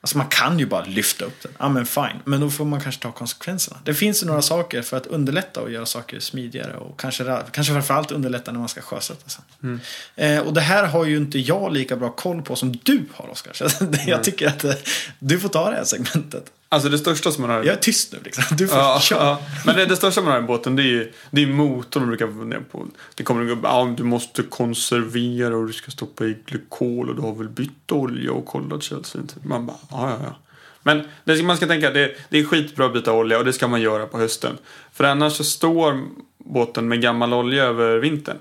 [0.00, 1.52] alltså man kan ju bara lyfta upp den.
[1.58, 2.20] Ja men fine.
[2.24, 3.78] Men då får man kanske ta konsekvenserna.
[3.84, 6.76] Det finns ju några saker för att underlätta och göra saker smidigare.
[6.76, 9.80] Och kanske, kanske framförallt underlätta när man ska sjösätta sen.
[10.16, 13.30] Eh, och det här har ju inte jag lika bra koll på som du har
[13.30, 13.52] Oskar.
[13.52, 14.74] Så det- jag tycker att eh,
[15.18, 16.44] du får ta det här segmentet.
[16.72, 17.56] Alltså det största som man har...
[17.56, 18.56] Jag är tyst nu liksom.
[18.56, 19.40] Du får Ja, ja.
[19.66, 22.08] Men det, det största man har i båten det är ju det är motorn man
[22.08, 22.86] brukar fundera på.
[23.14, 27.16] Det kommer en gubbe, ja, du måste konservera och du ska stoppa i glykol och
[27.16, 29.44] du har väl bytt olja och kollat kölsvinet.
[29.44, 30.36] Man bara, ja ja ja.
[30.82, 33.68] Men det man ska tänka, det, det är skitbra att byta olja och det ska
[33.68, 34.58] man göra på hösten.
[34.92, 36.00] För annars så står
[36.38, 38.36] båten med gammal olja över vintern.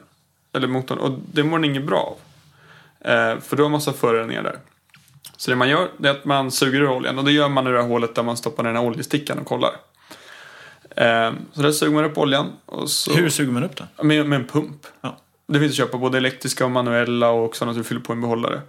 [0.54, 2.18] Eller motorn och det mår den inget bra av.
[3.12, 4.60] Eh, för då har massa föroreningar där.
[5.40, 7.72] Så det man gör är att man suger ur oljan och det gör man i
[7.72, 9.72] det här hålet där man stoppar den här oljestickan och kollar.
[10.96, 12.52] Eh, så där suger man upp oljan.
[12.66, 14.08] Och så, Hur suger man upp den?
[14.08, 14.88] Med, med en pump.
[15.02, 15.18] Ja.
[15.48, 18.22] Det finns att köpa både elektriska och manuella och sådana som du fyller på en
[18.22, 18.62] behållare.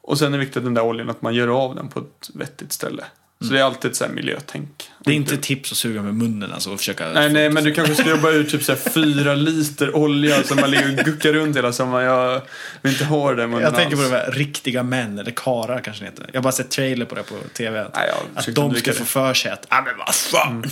[0.00, 2.30] Och sen är det viktigt den där oljan att man gör av den på ett
[2.34, 3.04] vettigt ställe.
[3.44, 4.90] Så det är alltid ett så här miljötänk.
[5.04, 7.08] Det är inte tips att suga med munnen alltså och försöka...
[7.08, 10.70] Nej, nej, men du kanske ska jobba ut typ så fyra liter olja som man
[10.70, 12.04] ligger och guckar runt hela sommaren.
[12.06, 12.42] Jag
[12.82, 14.10] vill inte ha det där munnen Jag tänker på alls.
[14.10, 16.26] de här riktiga män, eller karar kanske det heter.
[16.32, 17.80] Jag har bara sett trailer på det på tv.
[17.80, 18.96] Att, Nej, att de ska det.
[18.96, 20.64] få för sig att, ja men vad fan,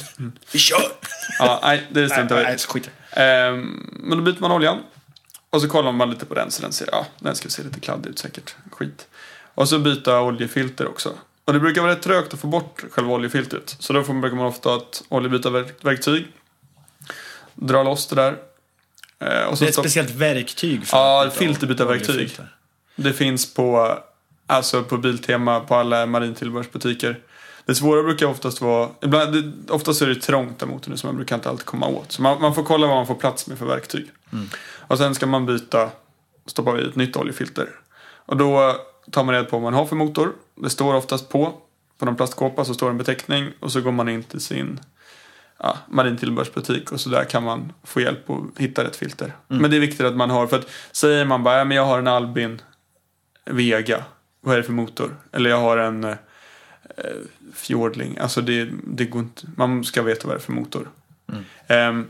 [0.53, 0.83] vi kör!
[1.39, 2.91] Ja, nej, det struntar nej, vi nej, skit.
[3.11, 4.79] Ehm, Men då byter man oljan.
[5.51, 7.81] Och så kollar man lite på den så den ser, ja, den ska se lite
[7.81, 8.55] kladdig ut säkert.
[8.71, 9.07] Skit.
[9.55, 11.13] Och så byta oljefilter också.
[11.45, 13.77] Och det brukar vara rätt trögt att få bort själva oljefiltret.
[13.79, 16.27] Så då får- brukar man ofta ha ett oljebytarverktyg.
[17.55, 18.37] Dra loss det där.
[19.19, 22.39] Eh, och så Det är ett speciellt verktyg för Ja, filterbytarverktyg.
[22.97, 23.99] Det finns på,
[24.47, 27.21] alltså på Biltema, på alla marintillbehörsbutiker.
[27.67, 31.17] Det svåra brukar oftast vara, ibland, det, oftast är det trångt där motorn så man
[31.17, 32.13] brukar inte alltid komma åt.
[32.13, 34.11] Så man, man får kolla vad man får plats med för verktyg.
[34.79, 35.91] Och sen ska man byta,
[36.47, 37.69] stoppa i ett nytt oljefilter.
[38.27, 38.77] Och då
[39.11, 40.33] tar man reda på vad man har för motor.
[40.55, 41.63] Det står oftast på
[42.03, 44.81] på någon plastkåpa så står det en beteckning och så går man in till sin
[45.59, 49.33] ja, marintillbehörsbutik och så där kan man få hjälp att hitta rätt filter.
[49.49, 51.85] Men det är viktigt att man har, för att säger man bara, ja, men jag
[51.85, 52.63] har en Albin
[53.45, 54.05] Vega,
[54.41, 55.17] vad är det för motor?
[55.33, 56.17] Eller jag har en eh,
[57.55, 60.89] Fjordling, alltså det, det går inte, man ska veta vad det är för motor.
[61.67, 62.07] Ehm,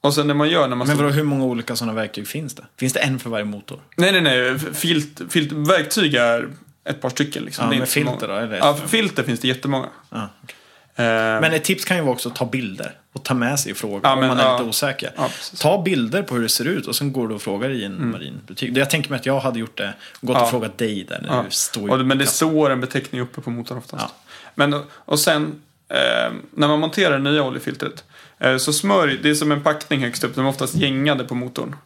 [0.00, 2.54] och sen när man gör, när man Men vadå, hur många olika sådana verktyg finns
[2.54, 2.64] det?
[2.76, 3.80] Finns det en för varje motor?
[3.96, 4.58] Nej, nej, nej.
[4.58, 6.48] Filt, filt, verktyg är
[6.84, 7.44] ett par stycken.
[7.44, 7.64] Liksom.
[7.64, 8.56] Ja, det är så filter då, eller?
[8.56, 9.88] Ja, för filter finns det jättemånga.
[10.10, 10.56] Ja, okej.
[10.96, 11.04] Eh,
[11.40, 13.78] Men ett tips kan ju vara också att ta bilder och ta med sig och
[13.78, 14.52] fråga Ja, om men, man är ja.
[14.52, 15.12] lite osäker.
[15.16, 15.28] Ja,
[15.60, 18.10] ta bilder på hur det ser ut och sen går du och frågar i en
[18.10, 18.76] marinbutik.
[18.76, 21.42] Jag tänker mig att jag hade gjort det och gått och frågat dig där när
[21.44, 24.14] du står i och, men det står en beteckning uppe på motorn oftast.
[24.54, 28.04] Men, och sen, eh, när man monterar det nya oljefiltret.
[28.38, 30.34] Eh, så smörj, det är som en packning högst upp.
[30.34, 31.76] De är oftast gängade på motorn.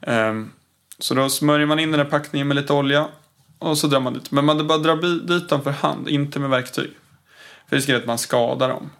[0.00, 0.34] Eh,
[0.98, 3.06] så då smörjer man in den här packningen med lite olja.
[3.62, 4.30] Och så drar man dit.
[4.30, 6.90] Men man bara drar dit dem för hand, inte med verktyg.
[7.68, 8.90] För risken är att man skadar dem.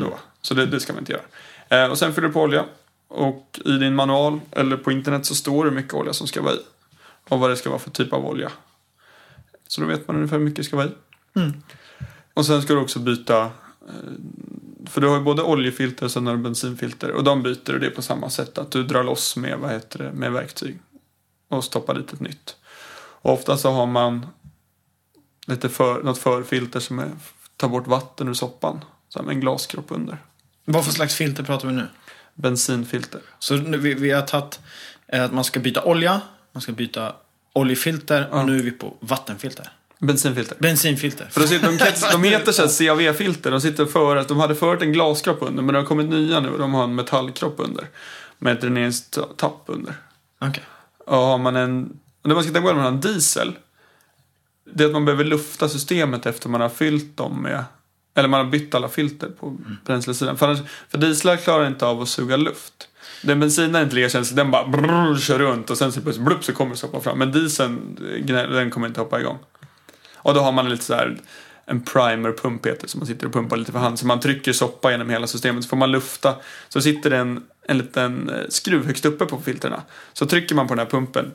[0.00, 0.18] Då.
[0.42, 1.84] Så det, det ska man inte göra.
[1.84, 2.64] Eh, och sen fyller du på olja.
[3.08, 6.42] Och i din manual eller på internet så står det hur mycket olja som ska
[6.42, 6.58] vara i.
[7.28, 8.50] Och vad det ska vara för typ av olja.
[9.68, 10.92] Så då vet man ungefär hur mycket det ska vara i.
[12.34, 13.42] Och sen ska du också byta.
[13.44, 13.50] eh,
[14.86, 17.10] För du har ju både oljefilter och sen har du bensinfilter.
[17.10, 18.58] Och de byter du det på samma sätt.
[18.58, 20.78] Att du drar loss med, vad heter det, med verktyg.
[21.48, 22.56] Och stoppar dit ett nytt.
[23.24, 24.26] Ofta så har man
[25.46, 27.10] lite för, något förfilter som är,
[27.56, 28.84] tar bort vatten ur soppan.
[29.08, 30.18] Så med en glaskropp under.
[30.64, 31.86] Vad för slags filter pratar vi nu?
[32.34, 33.20] Bensinfilter.
[33.38, 34.60] Så nu, vi, vi har tagit
[35.06, 36.20] eh, att man ska byta olja,
[36.52, 37.12] man ska byta
[37.52, 39.72] oljefilter och nu är vi på vattenfilter.
[39.98, 40.56] Bensinfilter.
[40.60, 41.28] Bensinfilter.
[41.30, 41.66] För de, sitter,
[42.12, 43.50] de, de heter så CAV-filter.
[43.50, 46.48] De sitter för de hade förut en glaskropp under men det har kommit nya nu
[46.48, 47.88] och de har en metallkropp under.
[48.38, 49.94] Med ett dräneringstapp under.
[50.38, 50.62] Okej.
[51.06, 53.56] Och har man en, och det man ska tänka på när man har en diesel.
[54.74, 57.64] Det är att man behöver lufta systemet efter man har fyllt dem med
[58.14, 60.36] eller man har bytt alla filter på bränslesidan.
[60.36, 62.88] För, annars, för dieslar klarar inte av att suga luft.
[63.22, 64.36] Den bensinen är inte lika känslig.
[64.36, 67.18] Den bara brrr, kör runt och sen så plötsligt blupp så kommer det stoppa fram.
[67.18, 69.38] Men dieseln, den kommer inte hoppa igång.
[70.14, 71.16] Och då har man lite så här
[71.66, 73.98] en primerpump heter det, som man sitter och pumpar lite för hand.
[73.98, 76.34] Så man trycker soppa genom hela systemet så får man lufta.
[76.68, 79.82] Så sitter det en, en liten eh, skruv högst uppe på filterna.
[80.12, 81.32] Så trycker man på den här pumpen,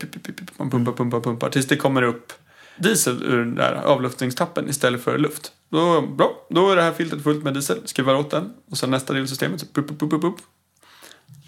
[0.57, 2.33] man pumpar, pumpar, pumpar tills det kommer upp
[2.77, 5.51] diesel ur den där avluftningstappen istället för luft.
[5.69, 8.91] Då, bra, då är det här filtret fullt med diesel, skruvar åt den och sen
[8.91, 10.35] nästa del i systemet så pup, pup, pup, pup.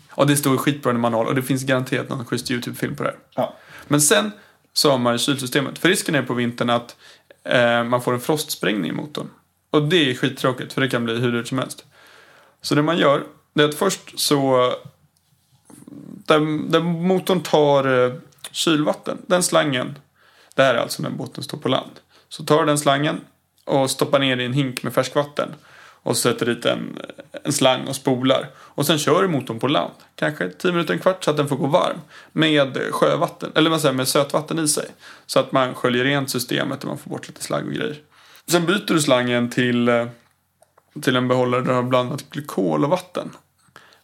[0.10, 3.10] Och det står skitbra i manual och det finns garanterat någon schysst YouTube-film på det
[3.10, 3.20] här.
[3.36, 3.56] Ja.
[3.88, 4.32] Men sen
[4.74, 5.80] så har man ju kylsystemet.
[5.80, 6.96] För risken är på vintern att
[7.44, 9.30] eh, man får en frostsprängning i motorn.
[9.70, 11.86] Och det är skittråkigt för det kan bli hur dyrt som helst.
[12.62, 13.24] Så det man gör,
[13.54, 14.74] det är att först så...
[16.26, 18.14] Där, där motorn tar eh,
[18.52, 19.98] kylvatten, den slangen.
[20.56, 21.92] Det här är alltså när båten står på land.
[22.30, 23.22] Så tar du den slangen
[23.66, 25.50] och stoppar ner i en hink med färskvatten.
[26.04, 27.00] Och sätter dit en,
[27.44, 28.50] en slang och spolar.
[28.56, 29.94] Och sen kör du motorn på land.
[30.16, 31.98] Kanske 10 minuter, en kvart så att den får gå varm.
[32.32, 34.88] Med sjövatten, eller vad säger med sötvatten i sig.
[35.26, 37.98] Så att man sköljer rent systemet och man får bort lite slagg och grejer.
[38.48, 40.08] Sen byter du slangen till, eh,
[41.02, 43.30] till en behållare där du har blandat glykol och vatten.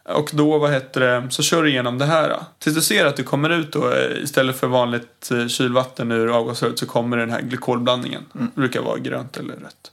[0.03, 2.29] Och då, vad heter det, så kör du igenom det här.
[2.29, 2.45] då.
[2.59, 6.37] Tills du ser att du kommer ut då, eh, istället för vanligt eh, kylvatten ur
[6.37, 8.25] avgasröret så kommer den här glykolblandningen.
[8.33, 9.91] Det brukar vara grönt eller rött.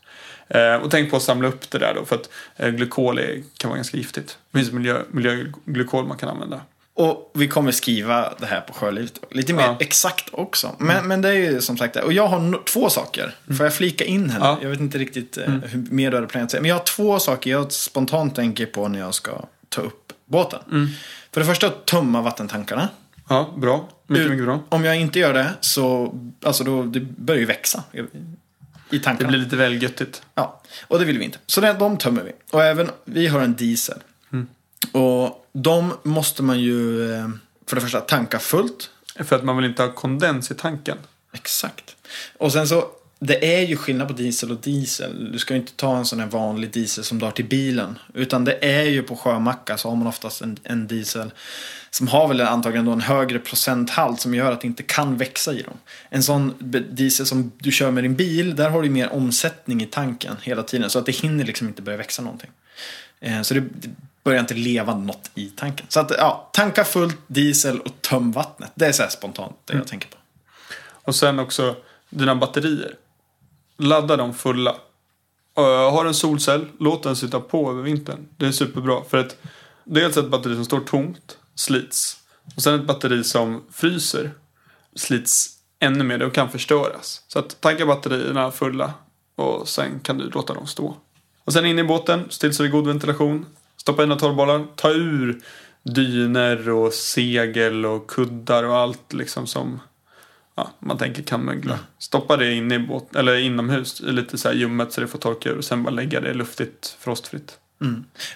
[0.49, 3.42] Eh, och tänk på att samla upp det där då, för att eh, glykol är,
[3.57, 4.38] kan vara ganska giftigt.
[4.51, 6.61] Det finns miljö, miljöglykol man kan använda.
[6.97, 9.20] Och vi kommer skriva det här på Sjölivet.
[9.30, 9.76] Lite mer Ja.
[9.80, 10.70] exakt också.
[10.78, 12.03] Men, men det är ju som sagt det.
[12.03, 13.34] Och jag har no- två saker.
[13.57, 14.40] Får jag flika in här?
[14.40, 14.59] Ja.
[14.62, 16.61] Jag vet inte riktigt eh, hur mer du hade planerat säga.
[16.61, 20.61] Men jag har två saker jag spontant tänker på när jag ska ta upp båten.
[21.32, 22.88] För det första tömma vattentankarna.
[23.28, 23.88] Ja, bra.
[24.07, 24.61] Mycket, Ut- mycket bra.
[24.68, 28.05] Om jag inte gör det så alltså då, det börjar ju växa i- i
[28.90, 29.28] Det tankarna.
[29.28, 30.22] blir lite väl göttigt.
[30.34, 31.38] Ja, och det vill vi inte.
[31.47, 32.32] Så det, de tömmer vi.
[32.53, 33.99] Och även, vi har en diesel.
[34.93, 37.28] Och de måste man ju eh,
[37.66, 38.91] för det första tanka fullt.
[39.24, 40.99] För att man vill inte ha kondens i tanken.
[41.32, 41.97] Exakt.
[42.39, 42.85] Och sen så,
[43.18, 45.32] det är ju skillnad på diesel och diesel.
[45.32, 47.99] Du ska ju inte ta en sån här vanlig diesel som du har till bilen.
[48.14, 51.32] Utan det är ju på sjömacka så har man oftast en, en diesel
[51.91, 55.53] som har väl antagligen då en högre procenthalt som gör att det inte kan växa
[55.53, 55.76] i dem.
[56.09, 56.55] En sån
[56.91, 60.62] diesel som du kör med din bil, där har du mer omsättning i tanken hela
[60.62, 60.91] tiden.
[60.91, 62.51] Så att det hinner liksom inte börja växa någonting.
[63.20, 63.64] Eh, Så det
[64.25, 65.87] börjar inte leva något i tanken.
[65.89, 68.72] Så att, ja, tanka fullt diesel och töm vattnet.
[68.75, 70.16] Det är så spontant det jag tänker på.
[70.93, 71.77] Och sen också
[72.11, 72.95] dina batterier.
[73.77, 74.77] Ladda dem fulla.
[75.59, 78.29] Uh, har en solcell, låt den sitta på över vintern.
[78.37, 79.05] Det är superbra.
[79.09, 79.37] För att
[79.85, 82.16] dels ett batteri som står tomt slits.
[82.57, 84.31] Och sen ett batteri som fryser
[84.97, 87.22] slits ännu mer och kan förstöras.
[87.29, 88.95] Så att tanka batterierna fulla
[89.37, 90.97] Och sen kan du låta dem stå.
[91.45, 93.47] Och sen in i båten, se till så det är god ventilation.
[93.85, 94.66] Stoppa in några torrbollar.
[94.76, 95.41] Ta ur
[95.82, 99.80] dyner och segel och kuddar och allt liksom som
[100.55, 101.78] ja, man tänker kan mögla.
[101.99, 105.18] Stoppa det in i båt, eller inomhus i lite så här ljummet så det får
[105.18, 105.59] torka ur.
[105.59, 107.59] Och sen bara lägga det luftigt, frostfritt.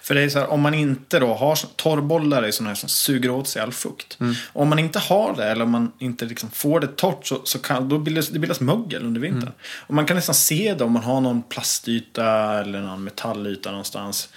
[0.02, 2.88] För det är så här, om man inte då har torrbollar är sådana här som
[2.88, 4.18] suger åt sig all fukt.
[4.52, 7.58] Om man inte har det eller om man inte liksom får det torrt så, så
[7.58, 9.52] kan då bildas, det bildas mögel under vintern.
[9.86, 14.28] Och man kan nästan se det om man har någon plastyta eller någon metallyta någonstans.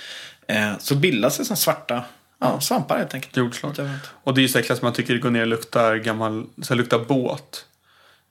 [0.51, 2.03] Eh, så bildas det som svarta
[2.39, 3.37] ja, svampar helt enkelt.
[3.37, 3.75] Jordslag.
[4.23, 6.45] Och det är ju så äckligt som man tycker det går ner och luktar gammal,
[6.61, 7.65] så luktar båt.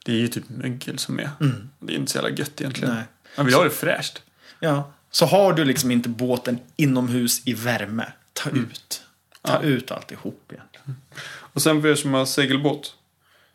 [0.05, 1.31] Det är ju typ mögel som är.
[1.79, 2.95] Det är inte så jävla gött egentligen.
[2.95, 3.05] Nej.
[3.37, 4.23] Man vill ha det fräscht.
[4.61, 4.93] Ja.
[5.11, 9.03] Så har du liksom inte båten inomhus i värme, ta ut.
[9.43, 10.97] Ta ut alltihop egentligen.
[11.27, 12.95] Och sen för er som har segelbåt.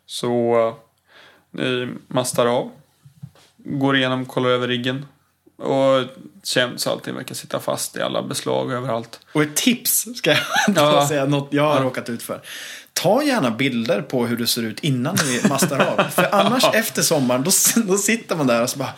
[0.06, 0.74] Så uh,
[1.50, 2.70] ni mastar av.
[3.56, 5.06] Går igenom, kollar över riggen.
[5.58, 6.04] Och
[6.44, 9.20] känns allting verkar sitta fast i alla beslag överallt.
[9.32, 10.38] Och ett tips ska jag
[10.76, 11.08] Ja.
[11.08, 11.82] säga, något jag har Ja.
[11.82, 12.40] råkat ut för.
[12.92, 16.04] Ta gärna bilder på hur det ser ut innan ni mastar av.
[16.10, 17.50] För annars efter sommaren, då,
[17.86, 18.92] då sitter man där och så bara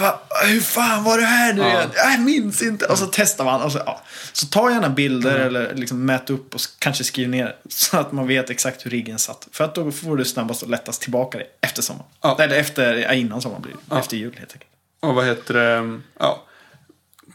[0.00, 1.82] Va, hur fan var det här nu Ja.
[1.94, 2.86] Jag minns inte.
[2.86, 3.70] Och så testar man.
[3.70, 4.00] Så, ja.
[4.32, 5.46] så ta gärna bilder Mm.
[5.46, 7.56] eller liksom mät upp och kanske skriv ner.
[7.68, 9.48] Så att man vet exakt hur riggen satt.
[9.52, 12.06] För att då får du snabbast och lättast tillbaka det efter sommaren.
[12.22, 12.36] Ja.
[12.40, 13.96] Eller efter, innan sommaren blir det.
[13.96, 14.70] Efter jul helt enkelt.
[15.04, 16.00] Och vad heter det?
[16.18, 16.42] Ja.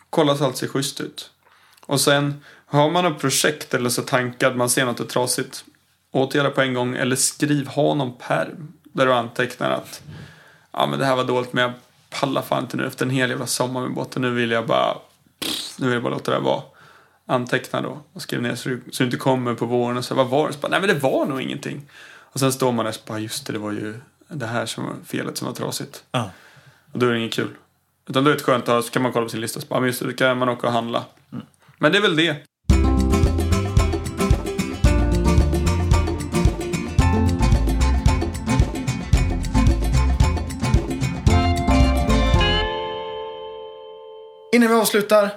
[0.10, 1.32] Kolla så allt ser schysst ut.
[1.86, 5.66] Och sen har man ett projekt eller så tankar man ser något är trasigt.
[6.12, 8.74] Åtgärda på en gång eller skriv, ha någon perm.
[8.84, 10.02] Där du antecknar att
[10.72, 11.74] ja men det här var dåligt men jag
[12.10, 14.22] pallar fan inte nu efter en hel jävla sommar med båten.
[14.22, 14.98] Nu vill jag bara,
[15.78, 16.62] nu vill jag bara låta det här vara.
[17.26, 20.16] Anteckna då och skriv ner så du, så du inte kommer på våren och så
[20.16, 20.54] vad var det?
[20.54, 21.90] Så bara, Nej men det var nog ingenting.
[22.32, 24.84] Och sen står man där och bara just det, det var ju det här som
[24.84, 26.04] var felet som var trasigt.
[26.12, 26.30] Ja.
[26.92, 27.50] Och då är det inget kul.
[28.10, 29.66] Utan då är det skönt att ha, så kan man kolla på sin lista och
[29.70, 31.04] bara, "Ah, men just det, då kan man åka och handla.
[31.78, 32.36] Men det är väl det.
[44.52, 45.30] Innan vi avslutar,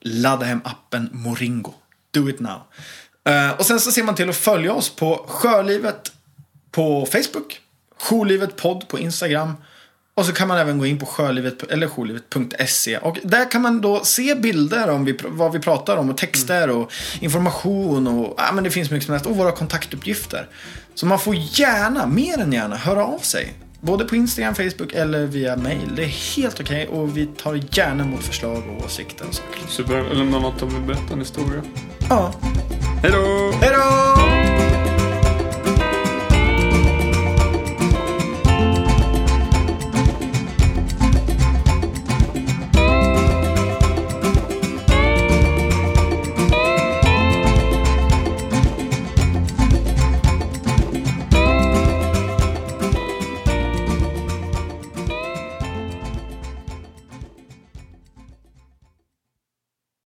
[0.00, 1.72] ladda hem appen Moringo.
[2.10, 2.60] Do it now.
[3.24, 6.12] Eh, och sen så ser man till att följa oss på Sjölivet
[6.70, 7.60] på Facebook,
[8.10, 9.52] Jourlivet podd på Instagram
[10.14, 13.80] och så kan man även gå in på sjölivet, eller jourlivet.se och där kan man
[13.80, 18.52] då se bilder om vi, vad vi pratar om och texter och information och ja,
[18.52, 20.46] men det finns mycket som helst och våra kontaktuppgifter.
[20.94, 23.54] Så man får gärna, mer än gärna, höra av sig.
[23.80, 25.92] Både på Instagram, Facebook eller via mail.
[25.96, 29.60] Det är helt okej och vi tar gärna emot förslag och åsikter och saker.
[29.68, 29.96] Super.
[29.96, 31.62] Eller något om vi berättar en historia.
[32.08, 32.34] Ja,
[33.02, 34.11] Hej då!